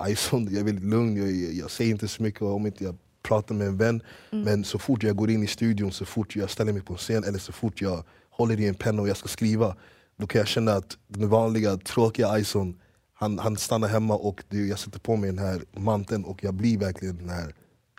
[0.08, 3.54] Ison, jag är väldigt lugn, jag, jag, säger inte så mycket om inte jag pratar
[3.54, 4.02] med en vän.
[4.30, 4.44] Mm.
[4.44, 6.98] Men så fort jag går in i studion, så fort jag ställer mig på en
[6.98, 9.76] scen eller så fort jag håller i en penna och jag ska skriva,
[10.16, 12.80] då kan jag känna att den vanliga tråkiga Ison,
[13.14, 16.54] han, han stannar hemma och det, jag sätter på mig den här manteln och jag
[16.54, 17.54] blir verkligen den här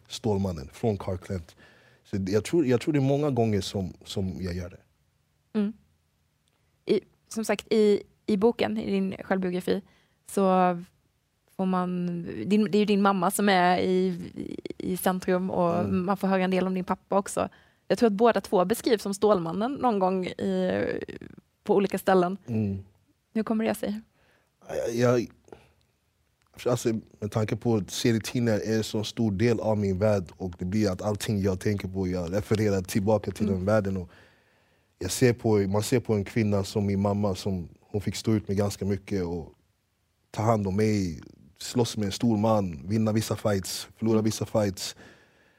[0.08, 1.56] Stålmannen från Clark Kent.
[2.04, 4.80] Så jag, tror, jag tror det är många gånger som, som jag gör det.
[5.60, 5.74] Mm.
[7.34, 9.82] Som sagt, i, i boken, i din självbiografi,
[10.32, 10.78] så
[11.58, 12.08] får man,
[12.46, 14.20] din, det är ju din mamma som är i,
[14.78, 16.06] i centrum och mm.
[16.06, 17.50] man får höra en del om din pappa också.
[17.88, 20.72] Jag tror att båda två beskrivs som Stålmannen någon gång i,
[21.64, 22.38] på olika ställen.
[22.48, 22.80] Mm.
[23.34, 24.02] Hur kommer det sig?
[24.94, 25.28] Jag,
[26.66, 30.52] alltså, med tanke på att serietidningar är en så stor del av min värld och
[30.60, 33.56] det blir att allting jag tänker på, jag refererar tillbaka till mm.
[33.56, 33.98] den världen.
[33.98, 34.10] Och
[35.00, 38.32] jag ser på, man ser på en kvinna som min mamma, som hon fick stå
[38.32, 39.54] ut med ganska mycket och
[40.32, 41.22] ta hand om mig,
[41.58, 44.96] slåss med en stor man, vinna vissa fights, förlora vissa fights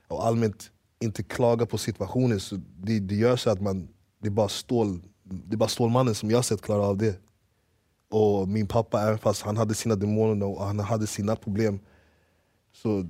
[0.09, 0.70] och allmänt
[1.01, 2.40] inte klaga på situationen.
[2.40, 6.14] Så det, det gör så att man, det är bara stål, det är bara Stålmannen
[6.14, 7.20] som jag sett klara av det.
[8.11, 11.79] Och min pappa, även fast han hade sina demoner och han hade sina problem,
[12.73, 13.09] så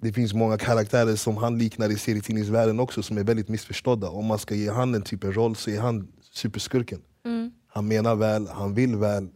[0.00, 4.08] det finns många karaktärer som han liknar i serietidningsvärlden också som är väldigt missförstådda.
[4.08, 7.02] Om man ska ge han en typ av roll så är han superskurken.
[7.24, 7.52] Mm.
[7.66, 9.28] Han menar väl, han vill väl,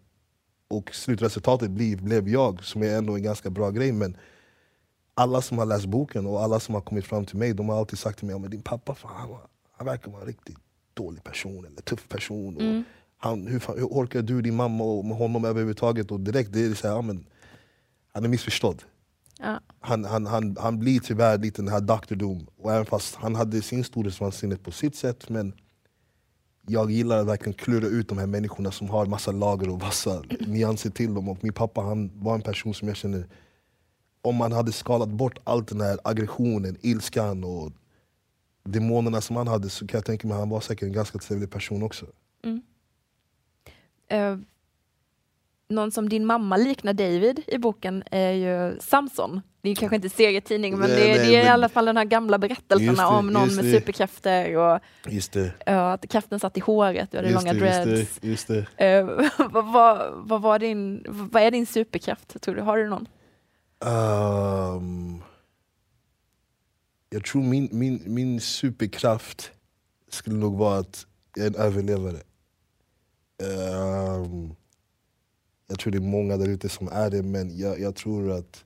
[0.69, 3.93] och slutresultatet blev, blev jag, som är ändå en ganska bra grej.
[3.93, 4.17] Men
[5.15, 7.79] alla som har läst boken och alla som har kommit fram till mig, de har
[7.79, 9.31] alltid sagt till mig att din pappa fan, han,
[9.77, 10.59] han verkar vara en riktigt
[10.95, 12.61] dålig person eller tuff person.
[12.61, 12.79] Mm.
[12.79, 12.85] Och
[13.17, 16.11] han, hur, hur orkar du, din mamma och med honom överhuvudtaget?
[16.11, 17.27] Och direkt det är så här, ja, men,
[18.13, 18.83] han är missförstådd.
[19.43, 19.61] Ja.
[19.81, 22.47] Han, han, han, han blir tyvärr lite den här Dr Doom.
[22.57, 25.55] Och även fast han hade sin storhetsvansinne på sitt sätt, men
[26.67, 30.23] jag gillar att verkligen klura ut de här människorna som har massa lager och massa
[30.41, 31.29] nyanser till dem.
[31.29, 33.27] Och min pappa han var en person som jag känner,
[34.23, 37.73] om man hade skalat bort allt den här aggressionen, ilskan och
[38.65, 41.19] demonerna som han hade så kan jag tänka mig att han var säkert en ganska
[41.19, 42.07] trevlig person också.
[42.45, 42.63] Mm.
[44.13, 44.39] Uh,
[45.73, 49.41] någon som din mamma liknar David i boken är ju Samson.
[49.63, 51.47] Det är kanske inte serietidning, men nej, det, nej, det, är men...
[51.47, 54.81] i alla fall den här gamla berättelserna det, om någon med superkrafter och
[55.69, 58.19] uh, att kraften satt i håret, du hade just långa dreads.
[58.23, 62.61] Just det, uh, vad, vad, vad, var din, vad är din superkraft, tror du?
[62.63, 63.09] Har du någon?
[63.85, 65.23] Um,
[67.11, 69.53] jag tror min, min, min superkraft
[70.11, 71.07] skulle nog vara att
[71.37, 72.19] jag är en överlevare.
[73.43, 74.57] Um,
[75.73, 78.65] jag tror det är många där ute som är det, men jag, jag, tror att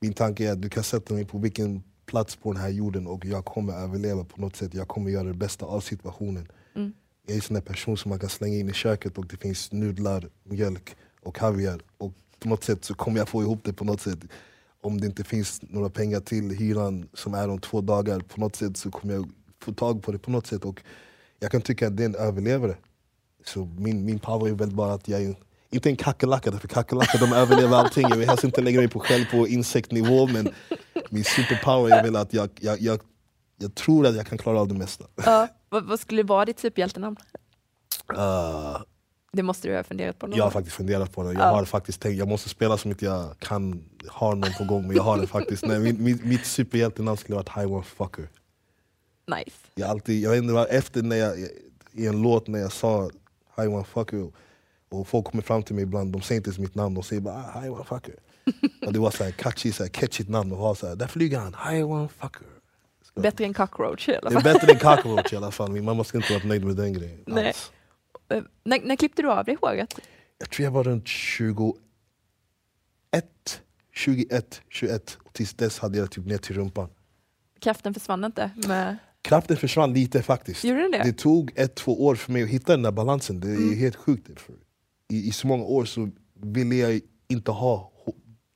[0.00, 3.06] min tanke är att du kan sätta mig på vilken plats på den här jorden
[3.06, 4.74] och jag kommer överleva på något sätt.
[4.74, 6.48] Jag kommer göra det bästa av situationen.
[6.74, 6.92] Mm.
[7.26, 9.72] Jag är en sån person som man kan slänga in i köket och det finns
[9.72, 11.80] nudlar, mjölk och kaviar.
[11.98, 14.18] Och på något sätt så kommer jag få ihop det på något sätt.
[14.80, 18.56] Om det inte finns några pengar till hyran som är om två dagar, på något
[18.56, 20.64] sätt så kommer jag få tag på det på något sätt.
[20.64, 20.82] Och
[21.38, 22.76] jag kan tycka att det är en överlevare.
[23.44, 25.34] Så min, min power är väl bara att jag är
[25.74, 28.06] inte en kackerlacka, för kackerlackor de överlever allting.
[28.08, 30.48] Jag vill helst inte lägga mig på själv på insektnivå men
[31.10, 33.00] min superpower är väl att jag, jag, jag,
[33.56, 35.04] jag tror att jag kan klara av det mesta.
[35.14, 37.16] Ja, vad, vad skulle vara ditt superhjältenamn?
[38.12, 38.82] Uh,
[39.32, 40.26] det måste du ha funderat på?
[40.26, 41.32] Någon jag har faktiskt funderat på det.
[41.32, 41.50] Jag ja.
[41.50, 44.96] har faktiskt tänkt, jag måste spela som att jag kan ha någon på gång, men
[44.96, 45.66] jag har det faktiskt.
[45.66, 48.28] Nej, min, min, mitt superhjältenamn skulle varit High One Fucker.
[49.26, 49.56] Nice.
[49.74, 51.38] Jag, alltid, jag vet inte, efter när jag,
[51.92, 53.10] i en låt när jag sa
[53.56, 54.30] High One Fucker
[55.00, 57.22] och folk kommer fram till mig ibland, de säger inte ens mitt namn, de säger
[57.22, 58.14] bara ah, High One Fucker.
[58.86, 61.06] och det var så här catchy, så här catchigt namn, och var så här, där
[61.06, 62.46] flyger han, High One Fucker.
[63.14, 64.42] Bättre än cockroach i alla fall.
[64.42, 66.76] Det är bättre än cockroach i alla fall, min mamma ska inte vara nöjd med
[66.76, 67.24] den grejen.
[67.26, 67.54] Nej.
[68.34, 69.94] Uh, när, när klippte du av dig håret?
[70.38, 71.76] Jag tror jag var runt 21,
[73.92, 76.88] 21, 21 och tills dess hade jag typ ner till rumpan.
[77.60, 78.50] Kraften försvann inte?
[78.68, 78.96] Med...
[79.22, 80.64] Kraften försvann lite faktiskt.
[80.64, 81.02] Gjorde det?
[81.04, 83.40] det tog ett, två år för mig att hitta den där balansen.
[83.40, 83.78] Det är mm.
[83.78, 84.30] helt sjukt.
[85.08, 87.92] I, I så många år så ville jag inte ha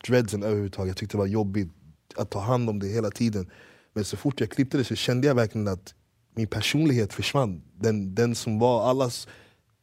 [0.07, 0.89] dreadsen överhuvudtaget.
[0.89, 1.69] Jag tyckte det var jobbigt
[2.17, 3.51] att ta hand om det hela tiden.
[3.93, 5.95] Men så fort jag klippte det så kände jag verkligen att
[6.35, 7.63] min personlighet försvann.
[7.75, 9.29] Den, den som var allas...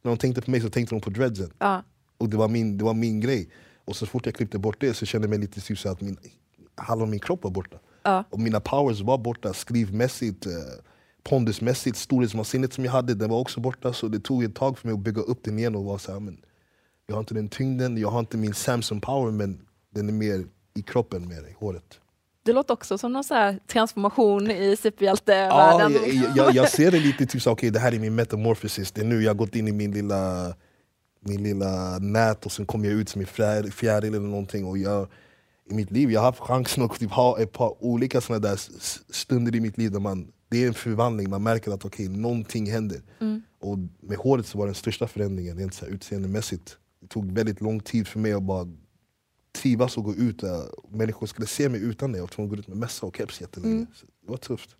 [0.02, 1.54] När de tänkte på mig så tänkte de på dreadsen.
[1.60, 1.84] Ja.
[2.18, 3.50] Och det var, min, det var min grej.
[3.86, 6.02] Och så fort jag klippte bort det så kände jag mig lite typ så att
[6.02, 6.18] min,
[6.76, 7.78] halva min kropp var borta.
[8.04, 8.24] Ja.
[8.30, 10.52] Och mina powers var borta, skrivmässigt, eh,
[11.24, 13.94] pondusmässigt, storhetsvansinnet som jag hade, den var också borta.
[13.94, 16.12] Så det tog ett tag för mig att bygga upp den igen och vara så
[16.12, 16.38] här, men
[17.08, 20.46] jag har inte den tyngden, jag har inte min Samson power men den är mer
[20.76, 22.00] i kroppen, mer i håret.
[22.46, 25.94] Det låter också som någon så transformation i superhjältevärlden.
[25.94, 28.92] Ja, jag, jag, jag, ser det lite typ så okay, det här är min metamorphosis.
[28.92, 30.54] Det är nu jag har gått in i min lilla,
[31.20, 33.28] min lilla nät och sen kommer jag ut som en
[33.72, 34.66] fjäril eller någonting.
[34.66, 35.08] Och jag,
[35.70, 38.60] I mitt liv jag har haft chansen att typ ha ett par olika såna där
[39.14, 42.72] stunder i mitt liv där man, det är en förvandling, man märker att okay, någonting
[42.72, 43.02] händer.
[43.22, 43.42] Mm.
[43.62, 46.78] Och med håret så var den största förändringen rent så här, utseendemässigt.
[47.06, 48.68] Det tog väldigt lång tid för mig att bara
[49.52, 50.44] trivas och gå ut.
[50.90, 52.18] Människor skulle se mig utan det.
[52.18, 53.74] Jag var tvungen att gå ut med mössa och keps jättelänge.
[53.74, 53.88] Mm.
[54.22, 54.76] det var tufft.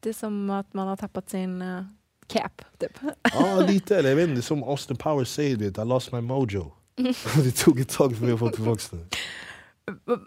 [0.00, 1.84] Det är som att man har tappat sin uh,
[2.26, 2.98] cap, typ.
[3.22, 3.98] Ja, lite.
[3.98, 6.72] Eller jag vet inte, som Austin Powers säger, I lost my mojo.
[6.96, 7.14] Mm.
[7.44, 9.16] det tog ett tag för mig att få tillbaka det.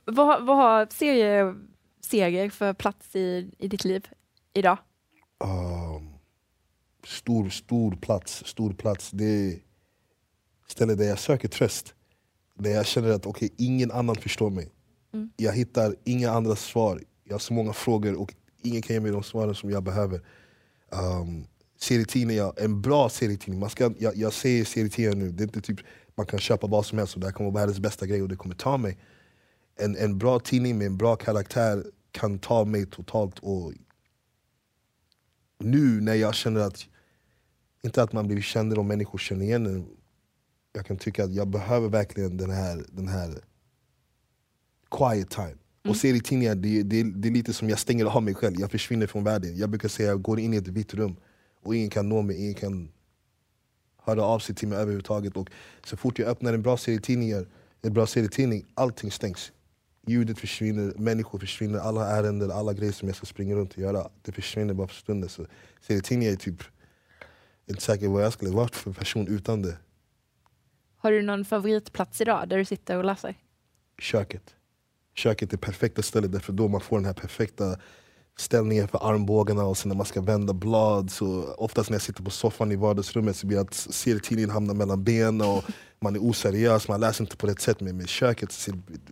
[0.05, 1.55] Vad, vad har serier,
[2.01, 4.07] serier för plats i, i ditt liv
[4.53, 4.77] idag?
[5.39, 6.09] Um,
[7.03, 8.43] stor, stor plats.
[8.45, 9.11] Stor plats.
[9.11, 9.59] Det
[10.67, 11.93] är stället där jag söker tröst.
[12.59, 14.71] Där jag känner att okay, ingen annan förstår mig.
[15.13, 15.29] Mm.
[15.37, 17.01] Jag hittar inga andra svar.
[17.23, 20.21] Jag har så många frågor och ingen kan ge mig de svaren som jag behöver.
[20.91, 21.47] Um,
[21.79, 23.59] serietidningar, en bra serietidning.
[23.59, 25.79] Man ska, jag, jag säger serietidningar nu, det är inte typ
[26.15, 28.29] man kan köpa vad som helst och det här kommer vara världens bästa grej och
[28.29, 28.97] det kommer ta mig.
[29.75, 33.39] En, en bra tidning med en bra karaktär kan ta mig totalt.
[33.39, 33.73] Och
[35.59, 36.85] nu när jag känner att,
[37.83, 39.87] inte att man blir känd och människor känner igen en,
[40.75, 43.39] jag kan tycka att jag behöver verkligen den här, den här
[44.91, 45.47] quiet time.
[45.47, 45.91] Mm.
[45.91, 49.07] Och serietidningar, det, det, det är lite som jag stänger av mig själv, jag försvinner
[49.07, 49.57] från världen.
[49.57, 51.15] Jag brukar säga jag går in i ett vitt rum
[51.63, 52.91] och ingen kan nå mig, ingen kan
[54.03, 55.37] höra av sig till mig överhuvudtaget.
[55.37, 55.49] Och
[55.85, 57.31] så fort jag öppnar en bra serietidning,
[57.81, 59.51] en bra serietidning allting stängs.
[60.07, 64.09] Ljudet försvinner, människor försvinner, alla ärenden, alla grejer som jag ska springa runt och göra,
[64.21, 65.29] det försvinner bara för stunden.
[65.29, 65.45] Så
[65.81, 66.63] serietidningar är typ,
[67.67, 69.77] inte säker vad jag skulle varit för person utan det.
[71.05, 73.35] Har du någon favoritplats idag där du sitter och läser?
[73.99, 74.55] Köket.
[75.15, 77.75] Köket är perfekta stället därför då man får den här perfekta
[78.37, 82.23] ställningen för armbågarna och sen när man ska vända blad så oftast när jag sitter
[82.23, 85.63] på soffan i vardagsrummet så blir att serietidningen hamnar mellan benen och
[85.99, 87.81] man är oseriös, man läser inte på rätt sätt.
[87.81, 88.71] Men med köket så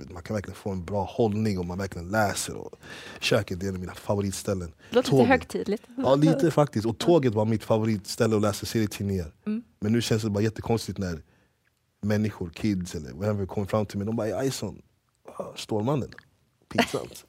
[0.09, 2.55] man kan verkligen få en bra hållning och man verkligen läser.
[2.55, 2.75] Och
[3.19, 4.73] köket är en av mina favoritställen.
[4.89, 5.83] Det låter lite högtidligt.
[5.97, 6.85] Ja, lite faktiskt.
[6.85, 9.33] Och tåget var mitt favoritställe att läsa serietidningar.
[9.45, 9.63] Mm.
[9.79, 11.21] Men nu känns det bara jättekonstigt när
[12.03, 14.05] människor, kids eller whatever kommer fram till mig.
[14.05, 14.81] De bara Ison,
[15.55, 16.09] Stålmannen,
[16.69, 17.25] pinsamt.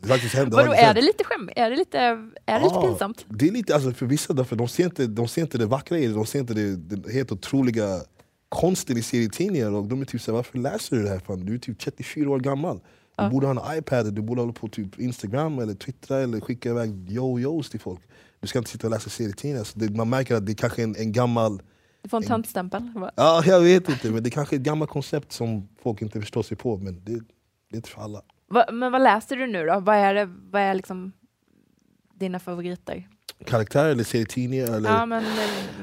[0.00, 0.56] det faktiskt händer.
[0.56, 1.50] Vadå, är det lite skäm?
[1.56, 1.98] Är det lite,
[2.46, 3.26] är det lite pinsamt?
[3.28, 5.98] Det är lite, alltså, för vissa därför, de, ser inte, de ser inte det vackra
[5.98, 8.00] i det, de ser inte det, det helt otroliga
[8.48, 9.72] konsten i serietidningar.
[9.72, 11.18] Och de är typ såhär, varför läser du det här?
[11.18, 11.46] Fan?
[11.46, 12.76] Du är typ 34 år gammal.
[12.76, 13.30] Du ja.
[13.30, 17.10] borde ha en iPad, du borde hålla på typ Instagram eller Twitter eller skicka iväg
[17.10, 18.00] yo-yos till folk.
[18.40, 19.64] Du ska inte sitta och läsa serietidningar.
[19.64, 21.62] Så det, man märker att det är kanske är en, en gammal
[22.08, 22.90] du får en tantstämpel.
[23.16, 24.10] Ja, jag vet inte.
[24.10, 26.76] Men det kanske är ett gammalt koncept som folk inte förstår sig på.
[26.76, 27.18] Men det, det
[27.72, 28.22] är inte för alla.
[28.50, 29.80] Va, men vad läser du nu då?
[29.80, 31.12] Vad är, det, vad är liksom
[32.14, 33.08] dina favoriter?
[33.44, 34.66] Karaktärer eller serietidningar?
[34.66, 34.90] Eller?
[34.90, 35.24] Ja, men,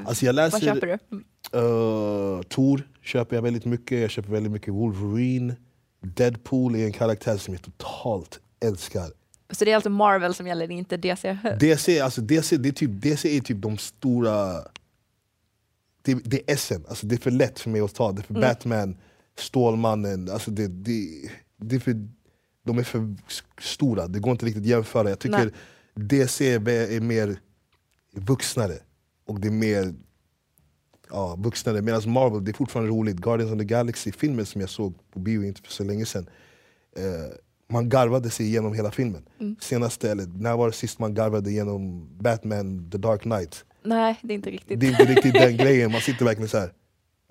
[0.06, 1.16] alltså jag läser, vad köper du?
[1.58, 4.00] Uh, Tor köper jag väldigt mycket.
[4.00, 5.56] Jag köper väldigt mycket Wolverine.
[6.00, 9.10] Deadpool är en karaktär som jag totalt älskar.
[9.50, 11.38] Så det är alltså Marvel som gäller, inte DC?
[11.60, 14.62] DC, alltså DC, det är typ, DC är typ de stora
[16.06, 18.12] det, det är SM, alltså, det är för lätt för mig att ta.
[18.12, 18.48] Det är för Mm.
[18.48, 18.96] Batman,
[19.38, 22.08] Stålmannen, alltså det, det, det är för,
[22.64, 23.14] de är för
[23.60, 25.08] stora, det går inte riktigt att jämföra.
[25.08, 25.52] Jag tycker Nej.
[25.94, 27.40] DC är är mer
[28.12, 28.78] vuxnare
[29.26, 29.94] och det är mer
[31.10, 31.82] ja, vuxnare.
[31.82, 33.16] Medan Marvel, det är fortfarande roligt.
[33.16, 36.28] Guardians of the Galaxy-filmen som jag såg på bio inte för så länge sedan.
[36.96, 37.36] Eh,
[37.68, 39.28] man garvade sig igenom hela filmen.
[39.40, 39.56] Mm.
[39.60, 43.64] Senaste, eller när var det sist man garvade igenom Batman The Dark Knight?
[43.86, 44.80] Nej, det är inte riktigt.
[44.80, 46.72] Det är inte riktigt den grejen, man sitter verkligen så här.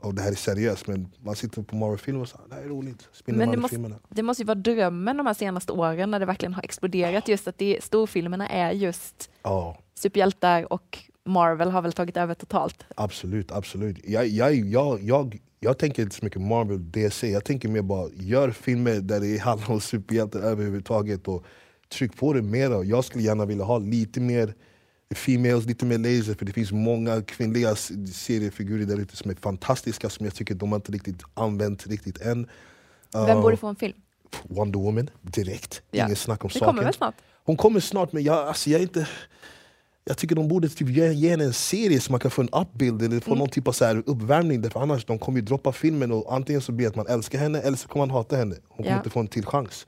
[0.01, 2.67] Oh, det här är seriöst, men man sitter på Marvel-filmer och säger det här är
[2.67, 3.07] roligt.
[3.25, 6.53] Men det måste, det måste ju vara drömmen de här senaste åren när det verkligen
[6.53, 7.27] har exploderat.
[7.27, 12.85] Just att det, storfilmerna är just Ja, superhjältar och Marvel har väl tagit över totalt.
[12.95, 13.97] absolut, absolut.
[14.03, 17.31] Jag, jag, jag, jag, jag tänker inte så mycket Marvel, DC.
[17.31, 21.45] Jag tänker mer bara, gör filmer där det handlar om superhjältar överhuvudtaget och
[21.89, 22.83] tryck på det mera.
[22.83, 24.53] Jag skulle gärna vilja ha lite mer
[25.15, 27.75] females, lite mer laser för det finns många kvinnliga
[28.13, 32.21] seriefigurer där ute som är fantastiska som jag tycker de har inte riktigt använt riktigt
[32.21, 32.47] än.
[33.13, 33.97] Vem borde få en film?
[34.43, 35.81] Wonder Woman, direkt.
[35.91, 36.05] Ja.
[36.05, 36.67] Ingen snack om Det saken.
[36.67, 37.15] kommer väl snart?
[37.45, 39.07] Hon kommer snart men jag, alltså, jag är inte...
[40.07, 42.49] Jag tycker de borde typ ge, ge henne en serie så man kan få en
[42.49, 45.71] upbuild eller få någon typ av så här uppvärmning därför annars de kommer ju droppa
[45.71, 48.35] filmen och antingen så blir det att man älskar henne eller så kommer man hata
[48.35, 48.55] henne.
[48.67, 48.97] Hon kommer Ja.
[48.97, 49.87] inte få en till chans.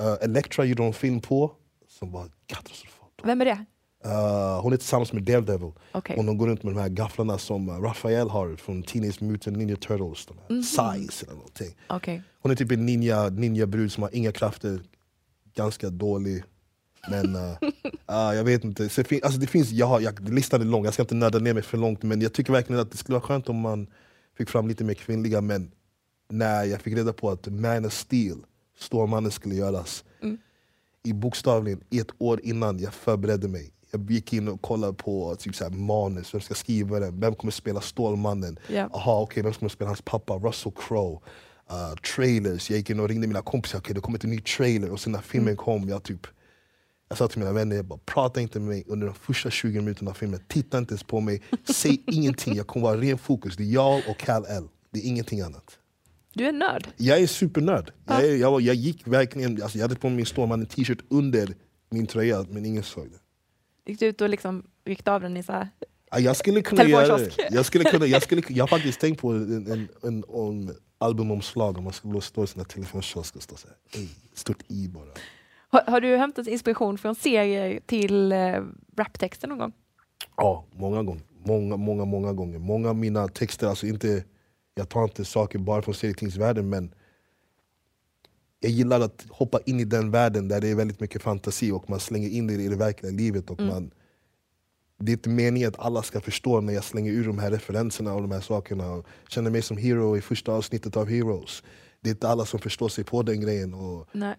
[0.00, 1.52] Uh, Elektra gjorde de en film på
[1.88, 3.12] som var katastrofalt.
[3.22, 3.64] Vem är det?
[4.06, 6.16] Uh, hon är tillsammans med Daredevil Okej.
[6.16, 9.56] och de går runt med de här gafflarna som uh, Raphael har från Teenage Mutant
[9.56, 11.76] Ninja Turtles, de här Size eller någonting.
[11.86, 12.22] Okej.
[12.40, 14.80] Hon är typ en ninja, ninja brud som har inga krafter,
[15.54, 16.44] ganska dålig.
[17.10, 17.56] Men uh,
[18.36, 18.88] jag vet inte.
[18.88, 21.62] Så alltså det finns, jag jag, listan är lång, jag ska inte nörda ner mig
[21.62, 23.86] för långt men jag tycker verkligen att det skulle vara skönt om man
[24.38, 25.70] fick fram lite mer kvinnliga men
[26.30, 28.38] när jag fick reda på att Man of Steel,
[28.78, 30.04] Stålmannen skulle göras
[31.02, 33.72] i bokstavligen ett år innan jag förberedde mig.
[33.90, 37.34] Jag gick in och kollade på typ så här, manus, vem ska skriva den, vem
[37.34, 38.58] kommer spela Stålmannen?
[38.68, 38.88] Ja.
[38.92, 40.34] Aha, okej, vem kommer spela hans pappa?
[40.34, 41.18] Russell Crowe.
[41.72, 44.90] Uh, trailers, jag gick in och ringde mina kompisar, okej det kommer ett ny trailer
[44.90, 46.26] och sen när filmen kom, jag typ
[47.08, 49.80] jag sa till mina vänner, jag bara, prata inte med mig under de första 20
[49.80, 50.40] minuterna av filmen.
[50.48, 51.42] Titta inte ens på mig,
[51.74, 52.54] säg ingenting.
[52.56, 53.56] Jag kommer vara ren fokus.
[53.56, 54.68] Det är jag och Cal L.
[54.90, 55.78] Det är ingenting annat.
[56.34, 56.88] Du är nörd.
[56.96, 57.92] Jag är supernörd.
[58.06, 60.98] Jag, är, jag, var- jag gick verkligen, alltså jag hade på mig min Stålmannen t-shirt
[61.10, 61.54] under
[61.90, 63.18] min tröja, men ingen såg det.
[63.86, 65.68] Gick du ut och liksom ryckte av den i så här...
[66.10, 67.48] Ja, Jag skulle kunna göra det.
[67.50, 71.78] Jag, skulle kunna, jag, skulle, jag har faktiskt tänkt på en, en, en, en albumomslag
[71.78, 75.04] om man skulle stå i sina telefonkiosk och stå så här, stort i bara.
[75.68, 78.62] Har, har du hämtat inspiration från serier till eh,
[78.96, 79.72] raptexter någon gång?
[80.36, 81.22] Ja, många gånger.
[81.44, 82.58] Många, många, många gånger.
[82.58, 84.24] Många av mina texter, alltså inte,
[84.74, 86.94] jag tar inte saker bara från serietidningsvärlden men
[88.60, 91.90] jag gillar att hoppa in i den världen där det är väldigt mycket fantasi och
[91.90, 93.50] man slänger in det i det verkliga livet.
[93.50, 93.90] Och man,
[94.98, 98.14] det är inte meningen att alla ska förstå när jag slänger ur de här referenserna
[98.14, 98.90] och de här sakerna.
[98.90, 101.62] Och känner mig som hero i första avsnittet av Heroes.
[102.00, 103.74] Det är inte alla som förstår sig på den grejen.
[103.74, 104.36] Och Nej.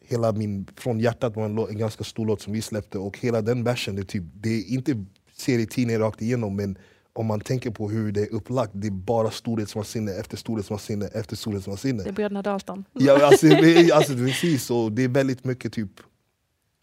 [0.00, 3.42] hela min Från hjärtat var en, en ganska stor låt som vi släppte och hela
[3.42, 5.04] den versen, det är, typ, det är inte
[5.36, 6.78] serietidningar rakt igenom men
[7.12, 11.36] om man tänker på hur det är upplagt, det är bara storhetsvansinne efter storhetsvansinne efter
[11.36, 12.02] storhetsvansinne.
[12.02, 12.84] Det är bröderna Dalton.
[12.92, 15.90] Ja, alltså, det alltså, precis, och det är väldigt mycket typ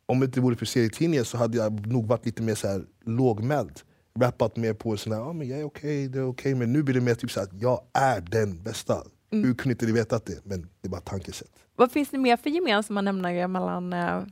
[0.05, 2.85] Om det inte vore för serietidningar så hade jag nog varit lite mer så här
[3.05, 3.81] lågmäld
[4.19, 6.83] Rappat mer på sån här, ah, men jag är okej, det är okej Men nu
[6.83, 9.91] blir det mer typ så här, att jag är den bästa Hur kunde inte ni
[9.91, 10.45] veta det?
[10.45, 14.23] Men det är bara tankesätt Vad finns det mer för gemensamma nämnare mellan eh,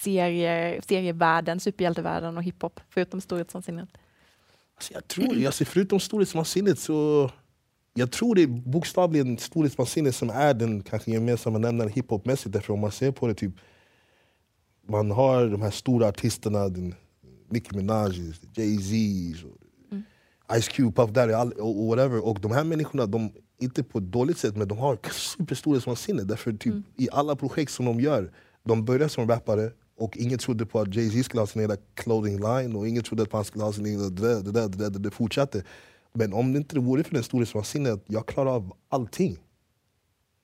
[0.00, 2.80] serier, serievärlden, superhjältevärlden och hiphop?
[2.90, 3.88] Förutom storhetsvansinnet.
[4.78, 7.30] Alltså jag tror, alltså förutom storhetsvansinnet så
[7.94, 12.52] jag tror det är bokstavligen storhetsvansinnet som är den kanske gemensamma nämnaren hiphopmässigt.
[12.52, 13.52] Därför om man ser på det, typ
[14.88, 16.94] man har de här stora artisterna, den,
[17.50, 22.24] Nicki Minaj, Jay-Z, och Ice Cube, Puff Daddy och, whatever.
[22.26, 26.22] Och de här människorna, de, inte på ett dåligt sätt, men de har superstorhetsvansinne.
[26.22, 28.32] Därför typ, i alla projekt som de gör,
[28.64, 32.40] de börjar som rappare och ingen trodde på att Jay-Z skulle ha sin egna clothing
[32.40, 34.90] line och ingen trodde att han skulle ha sin egna det det där, det där,
[34.90, 35.64] det fortsatte.
[36.12, 39.38] Men om det inte vore för den storhetsvansinnet, att jag klarar av allting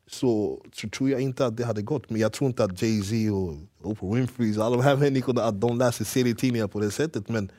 [0.07, 2.11] så, så tror jag inte att det hade gått.
[2.11, 3.57] Men jag tror inte att Jay-Z och
[3.91, 7.29] Oprah Winfrey, alla de här människorna, att de läser serietidningar på det sättet.
[7.29, 7.51] Men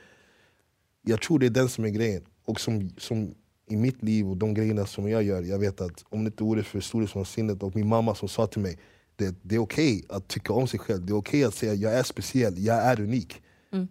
[1.02, 2.24] jag tror det är den som är grejen.
[2.46, 3.36] Och som, som
[3.68, 6.44] i mitt liv och de grejerna som jag gör, jag vet att om det inte
[6.44, 8.80] vore för storhetsvansinnet och min mamma som sa till mig
[9.16, 11.94] det, det är okej att tycka om sig själv, det är okej att säga jag
[11.94, 13.42] är speciell, jag är unik.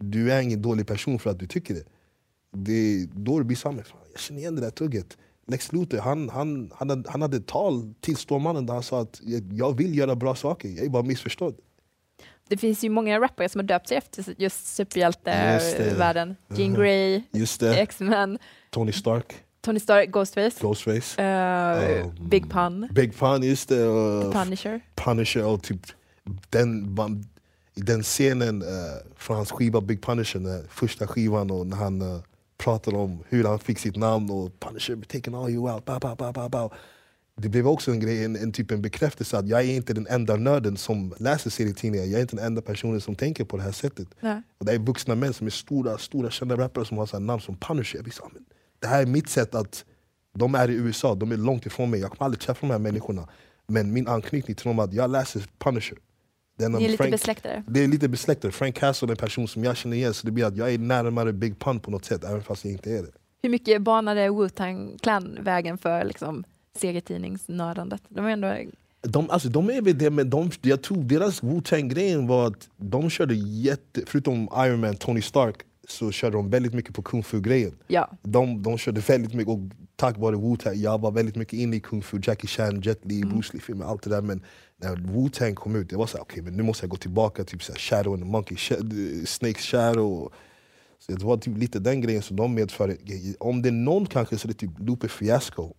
[0.01, 1.85] Du är ingen dålig person för att du tycker det.
[2.53, 3.83] det då det blir samma,
[4.13, 5.19] jag känner igen det där tugget.
[5.47, 9.01] Lex Luthor, han, han, han, hade, han hade ett tal till Stålmannen där han sa
[9.01, 9.21] att
[9.53, 11.55] jag, vill göra bra saker, jag är bara missförstådd.
[12.49, 16.37] Det finns ju många rappare som har döpt sig efter just superhjältevärlden.
[16.49, 16.75] Mhm.
[16.75, 17.23] Grey.
[17.61, 18.39] X-Men.
[18.71, 21.23] Tony Stark, Tony Stark, Ghostface, Ghostface.
[21.23, 23.77] eh, Um, Big Pun, Big Pun, just det.
[23.77, 24.81] The Punisher.
[24.95, 25.81] Punisher och typ
[26.51, 26.97] den,
[27.75, 28.69] den scenen uh,
[29.17, 32.21] från hans skiva Big Punisher, den första skivan och när han uh,
[32.59, 36.17] pratar om hur han fick sitt namn och Punisher taking all you out, bow, bow,
[36.17, 36.73] bow, bow, bow.
[37.37, 40.07] Det blev också en grej, en, en typ en bekräftelse att jag är inte den
[40.07, 43.63] enda nörden som läser serietidningar, jag är inte den enda personen som tänker på det
[43.63, 44.09] här sättet.
[44.21, 44.43] Nej.
[44.59, 47.41] Och det är vuxna män som är stora, stora kända rappare som har så namn
[47.41, 48.03] som Punisher.
[48.05, 48.45] Jag så, här, men
[48.85, 49.85] det här är mitt sätt att...
[50.37, 52.01] De är i USA, de är långt ifrån mig.
[52.01, 53.29] Jag kommer aldrig träffa de här människorna.
[53.67, 55.99] Men min anknytning till dem är att jag läser Punisher.
[56.59, 57.63] Den Ni är lite Frank- besläktade.
[57.69, 58.55] Det är lite besläktat.
[58.55, 60.79] Frank Castle är en person som jag känner igen så det blir att jag är
[60.79, 63.11] närmare Big Pun på något sätt även fast jag inte är det.
[63.43, 66.45] Hur mycket banade Wu-Tang Clan vägen för liksom,
[66.79, 68.03] serietidningsnördandet?
[68.09, 68.55] De är ändå...
[69.03, 73.11] De, alltså, de är väl det, men de, jag tror deras Wu-Tang-grejen var att de
[73.11, 74.01] körde jätte...
[74.07, 75.57] Förutom Iron Man, Tony Stark,
[75.89, 77.75] så körde de väldigt mycket på kung fu-grejen.
[77.87, 79.61] Ja, De, de körde väldigt mycket, och
[79.97, 83.21] tack vare Wu-Tang, jag var väldigt mycket inne i kung fu, Jackie Chan, Jet Li,
[83.25, 84.23] Bruce Lee-filmer, allt det där.
[84.23, 84.43] Men
[84.77, 87.63] när Wu-Tang kom ut, jag var såhär, okej men nu måste jag gå tillbaka, typ
[87.63, 90.33] Shadow and the Monkey, Sh- Snakes Shadow.
[90.99, 92.97] Så det var typ lite den grejen som de medförde.
[93.41, 95.73] Om det är någon kanske så är det typ Lupe Fiasco.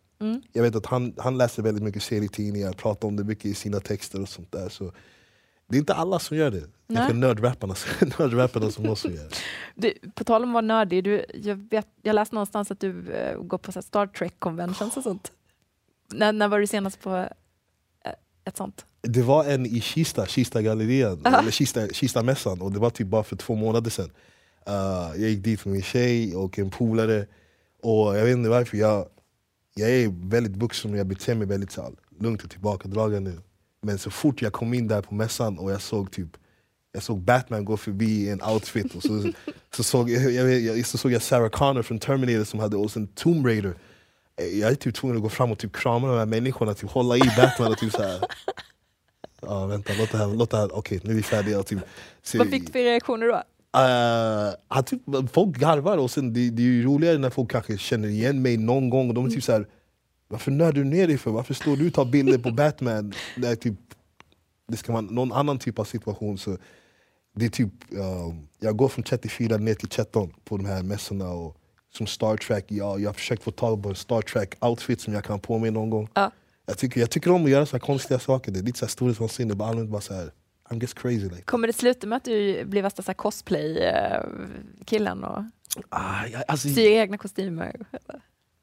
[0.54, 3.80] Jag vet att han, han läser väldigt mycket serietidningar, pratar om det mycket i sina
[3.80, 4.70] texter och sånt där.
[4.70, 4.92] Så
[5.68, 6.64] det är inte alla som gör det.
[6.88, 7.14] Det är Nej.
[7.14, 7.76] nördrapparna,
[8.20, 9.36] nördrapparna som också gör det.
[9.76, 13.12] du, på tal om att vara nördig, du, jag, vet, jag läste någonstans att du
[13.12, 15.32] eh, går på så Star Trek conventions och sånt.
[16.14, 18.12] När, när var du senast på eh,
[18.46, 18.86] ett sånt?
[19.02, 21.40] Det var en i Kista, Kista gallerian, Aha.
[21.40, 24.12] eller Kista, Kista mässan och det var typ bara för två månader sedan.
[24.70, 27.28] Uh, jag gick dit med min tjej och en polare
[27.82, 29.06] och jag vet inte varför, jag,
[29.76, 33.32] jag är väldigt vuxen och jag beter mig väldigt så lugnt och tillbakadragande.
[33.86, 36.38] Men så fort jag kom in där på mässan och jag såg typ
[36.92, 39.32] jag såg Batman gå förbi i en outfit och så,
[39.76, 43.08] så, såg, jag, jag, så såg jag Sarah Connor från Terminator som hade och sen
[43.08, 43.74] Tomb Raider.
[44.42, 46.90] Eh, Jag är typ tvungen att gå fram och typ krama de här människorna, typ
[46.90, 48.20] hålla i Batman och typ så här.
[49.42, 51.64] Ja, vänta, låt det här, låt det här, okej nu är vi färdiga.
[51.64, 51.80] Typ,
[52.24, 53.44] så, Vad fick du för reaktioner då?
[54.68, 55.02] Han typ,
[55.34, 58.58] folk garvar och sen det, det är ju roligare när folk kanske känner igen mig
[58.58, 59.68] någon gång och de är typ så här.
[60.28, 61.32] Varför nördar du ner dig för?
[61.32, 63.14] Varför står du och tar bilder på Batman?
[63.38, 63.76] Det, är typ,
[64.68, 66.38] det ska vara någon annan typ av situation.
[66.38, 66.58] Så
[67.36, 71.30] det är typ, um, jag går från 34 ner till 13 på de här mässorna.
[71.30, 71.58] Och
[71.94, 75.24] som Star Trek, ja, jag har försökt få tag på en Star Trek-outfit som jag
[75.24, 76.10] kan ha på mig någon gång.
[76.14, 76.32] Ja.
[76.66, 78.52] Jag, tycker, jag tycker om att göra så konstiga saker.
[78.52, 79.56] Det är lite storhetsvansinne.
[79.56, 80.32] Bara allmänt bara så här,
[80.70, 81.30] I'm just crazy.
[81.30, 81.42] Like.
[81.42, 85.44] Kommer det sluta med att du blir värsta cosplay-killen och
[85.90, 87.76] Ah, jag, alltså, syr egna kostymer?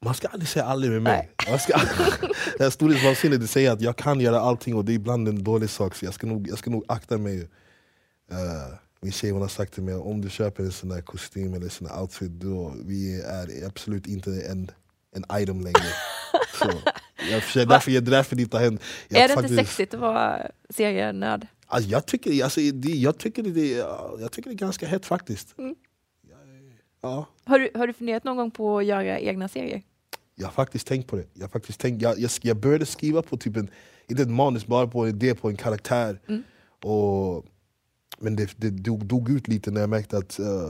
[0.03, 1.29] Man ska aldrig säga aldrig med mig.
[1.49, 1.77] Man ska,
[2.57, 5.69] det här storhetsvansinnet säger att jag kan göra allting och det är ibland en dålig
[5.69, 5.95] sak.
[5.95, 7.41] Så jag ska nog, jag ska nog akta mig.
[7.41, 7.47] Uh,
[9.01, 11.69] min tjej hon har sagt till mig om du köper en sån där kostym eller
[11.69, 14.71] sån där outfit då vi är absolut inte en,
[15.15, 15.87] en item längre.
[16.59, 16.71] så,
[17.31, 18.81] jag, försöker- därför, jag, därför det inte har hänt.
[19.07, 21.47] Jag är det faktiskt- inte sexigt att vara serienörd?
[21.67, 23.67] Alltså, jag, tycker, alltså, det, jag, tycker det,
[24.21, 25.57] jag tycker det är ganska hett faktiskt.
[25.57, 25.75] Mm.
[27.01, 27.25] Ja.
[27.45, 29.81] Har du, har du funderat någon gång på att göra egna serier?
[30.35, 31.25] Jag har faktiskt tänkt på det.
[31.33, 33.69] Jag, faktiskt tänkt, jag, jag, jag började skriva på typ en,
[34.07, 36.19] inte ett manus, bara på en idé på en karaktär.
[36.27, 36.43] Mm.
[36.83, 37.45] Och,
[38.19, 40.69] men det, det dog, dog ut lite när jag märkte att, eh,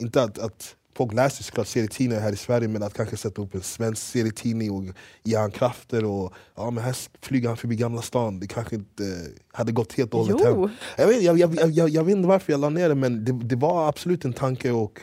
[0.00, 3.54] inte att, att folk läser såklart serietidningar här i Sverige men att kanske sätta upp
[3.54, 4.84] en svensk serietidning och
[5.22, 8.40] ge han krafter och ja men här flyger han förbi Gamla stan.
[8.40, 10.68] Det kanske inte hade gått helt och hållet hem.
[10.96, 13.24] Jag vet, jag, jag, jag, jag, jag vet inte varför jag la ner det men
[13.24, 15.00] det, det var absolut en tanke och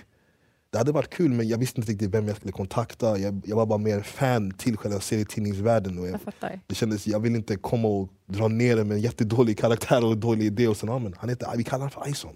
[0.72, 3.18] det hade varit kul men jag visste inte riktigt vem jag skulle kontakta.
[3.18, 6.00] Jag, jag var bara mer fan till själva serietidningsvärlden.
[6.00, 9.02] Och jag, Jag det kändes, jag vill inte komma och dra ner det med en
[9.02, 12.10] jättedålig karaktär och dålig idé och sen ah, men han heter, vi kallar honom för
[12.10, 12.36] Ison.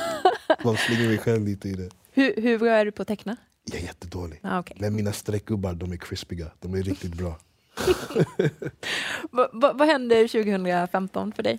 [0.64, 1.90] Man slänger mig själv lite i det.
[2.12, 3.36] Hur, hur bra är du på att teckna?
[3.64, 4.40] Jag är jättedålig.
[4.42, 4.76] Ah, okay.
[4.80, 7.38] Men mina streckgubbar de är crispiga, de är riktigt bra.
[9.30, 11.58] Va, va, vad händer 2015 för dig?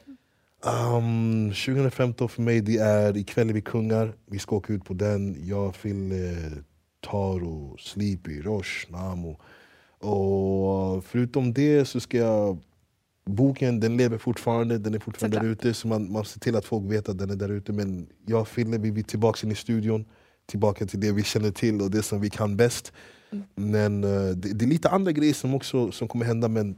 [0.66, 4.94] Um, 2015 för mig det är ikväll är vi kungar, vi ska åka ut på
[4.94, 5.48] den.
[5.48, 6.52] Jag, Fille,
[7.02, 9.40] Taro, Sleepy, Rosh, Namo.
[10.00, 12.58] Och förutom det så ska jag...
[13.26, 15.74] Boken den lever fortfarande, den är fortfarande där ute.
[15.74, 17.72] Så man, man ser till att folk vet att den är där ute.
[17.74, 20.06] Men jag och Fille vi är tillbaka in i studion.
[20.46, 22.94] Tillbaka till det vi känner till och det som vi kan bäst.
[23.32, 23.44] Mm.
[23.56, 26.48] Men eh, det, det är lite andra grejer som också som kommer hända.
[26.48, 26.76] Men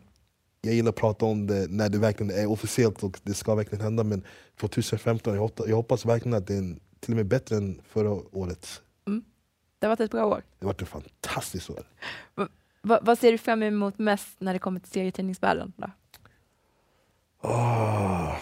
[0.66, 3.84] jag gillar att prata om det när det verkligen är officiellt och det ska verkligen
[3.84, 4.04] hända.
[4.04, 4.24] Men
[4.60, 8.12] 2015, jag hoppas, jag hoppas verkligen att det är till och med bättre än förra
[8.32, 8.82] året.
[9.80, 10.44] Det har varit ett bra år.
[10.60, 11.84] Det har varit ett fantastiskt år.
[12.82, 15.74] Va, vad ser du fram emot mest när det kommer till serietidningsvärlden?
[15.78, 15.92] Då?
[17.42, 18.36] Ah.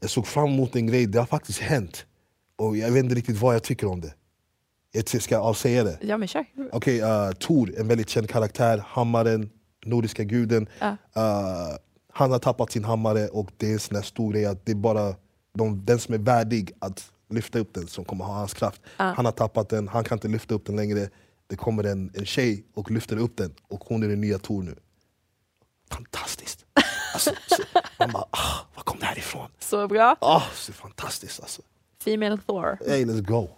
[0.00, 2.06] Jag såg fram emot en grej, det har faktiskt hänt.
[2.56, 4.14] Och jag vet inte riktigt vad jag tycker om det.
[4.92, 5.98] Jag ska avsäga det.
[6.00, 6.44] Ja men kör.
[6.72, 8.84] Okej, okay, uh, Tor, en väldigt känd karaktär.
[8.86, 9.50] Hammaren,
[9.86, 10.68] nordiska guden.
[10.78, 10.96] Ja.
[11.16, 11.76] Uh,
[12.12, 14.76] han har tappat sin hammare och det är en sån stor grej att det är
[14.76, 15.14] bara
[15.54, 18.82] de, den som är värdig att lyfta upp den som kommer ha hans kraft.
[18.96, 19.04] Ja.
[19.04, 21.08] Han har tappat den, han kan inte lyfta upp den längre.
[21.46, 24.62] Det kommer en, en tjej och lyfter upp den och hon är den nya Tor
[24.62, 24.74] nu.
[25.90, 26.64] Fantastiskt!
[27.14, 27.62] Alltså, så,
[27.98, 29.50] man bara, ah, var kom det här ifrån?
[29.58, 30.16] Så bra.
[30.20, 31.62] Ah, så fantastiskt alltså.
[32.04, 32.78] Female Thor.
[32.86, 33.48] Hey, let's go!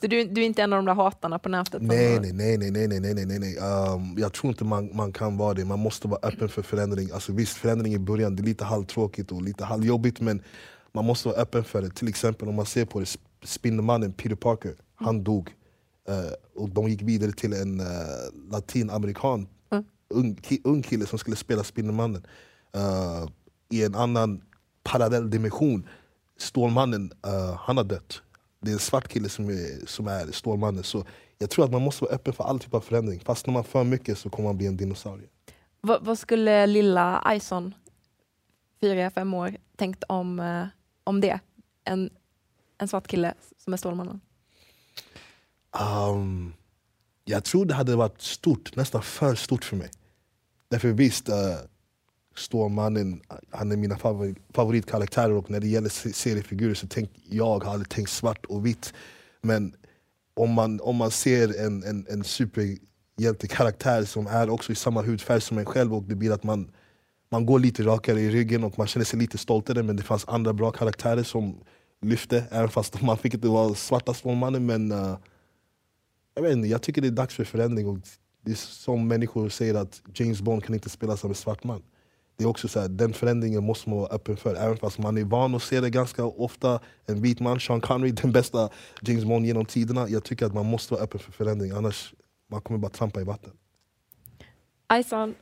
[0.00, 1.82] Så du, du är inte en av de där hatarna på nätet?
[1.82, 2.58] Nej, nej, nej.
[2.58, 3.56] nej, nej, nej, nej, nej.
[3.58, 5.64] Um, jag tror inte man, man kan vara det.
[5.64, 7.10] Man måste vara öppen för förändring.
[7.12, 10.42] Alltså, visst, förändring i början det är lite halvtråkigt och lite halvjobbigt men
[10.92, 11.90] man måste vara öppen för det.
[11.90, 15.54] Till exempel om man ser på det, Spindelmannen Peter Parker, han dog.
[16.08, 17.86] Uh, och de gick vidare till en uh,
[18.50, 19.84] latinamerikan, mm.
[20.08, 22.26] ung, ki, ung kille som skulle spela Spindelmannen.
[22.76, 23.28] Uh, ehm,
[23.70, 24.42] I en annan
[24.86, 25.88] parallell dimension,
[26.38, 28.22] Stålmannen, eh, han har dött.
[28.66, 30.84] Det är en svart kille som är, som är Stålmannen.
[30.84, 31.04] Så
[31.38, 33.20] jag tror att man måste vara öppen för all typ av förändring.
[33.20, 35.28] Fast när man för mycket så kommer man bli en dinosaurie.
[35.80, 37.74] Vad, vad skulle lilla Ison,
[38.80, 40.66] fyra, fem år, tänkt om, eh,
[41.04, 41.40] om det?
[41.84, 42.10] En,
[42.78, 44.20] en svart kille som är Stålmannen.
[46.10, 46.54] Um,
[47.24, 49.90] jag tror det hade varit stort, nästan för stort för mig.
[50.68, 51.34] Därför visst, uh,
[52.38, 53.20] Stålmannen,
[53.50, 57.72] han är mina favori- favoritkaraktärer och när det gäller se- seriefigurer så tänk, jag har
[57.72, 58.94] aldrig tänkt svart och vitt.
[59.42, 59.74] Men
[60.34, 65.40] om man, om man ser en, en, en superhjältekaraktär som är också i samma hudfärg
[65.40, 66.70] som en själv och det blir att man,
[67.30, 70.28] man går lite rakare i ryggen och man känner sig lite stoltare men det fanns
[70.28, 71.60] andra bra karaktärer som
[72.02, 75.16] lyfte även fast man fick inte vara svarta Stålmannen men uh,
[76.36, 77.88] jag, vet inte, jag tycker det är dags för förändring.
[77.88, 77.98] Och
[78.40, 81.82] det är som människor säger att James Bond kan inte spelas av en svart man.
[82.36, 84.54] Det är också så här, den förändringen måste man vara öppen för.
[84.54, 86.80] Även fast man är van att se det ganska ofta.
[87.06, 88.68] En vit man, Sean Connery, den bästa
[89.00, 90.08] James Bond genom tiderna.
[90.08, 91.70] Jag tycker att man måste vara öppen för förändring.
[91.70, 92.14] Annars
[92.50, 93.52] man kommer bara trampa i vatten.
[94.94, 95.34] Ison,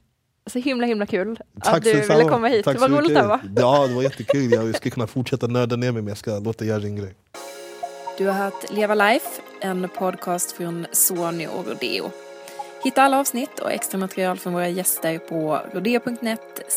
[0.46, 2.64] så himla himla kul Tack att du ville komma hit.
[2.64, 3.40] Tack det var roligt det va?
[3.56, 4.52] Ja, det var jättekul.
[4.52, 7.14] Jag skulle kunna fortsätta nörda ner mig men jag ska låta göra din grej.
[8.18, 12.10] Du har hört Leva Life, en podcast från Sony och Rodeo.
[12.84, 16.72] Hitta alla avsnitt och extra material från våra gäster på rodeo.net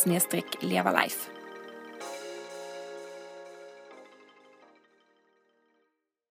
[0.63, 1.36] levalife.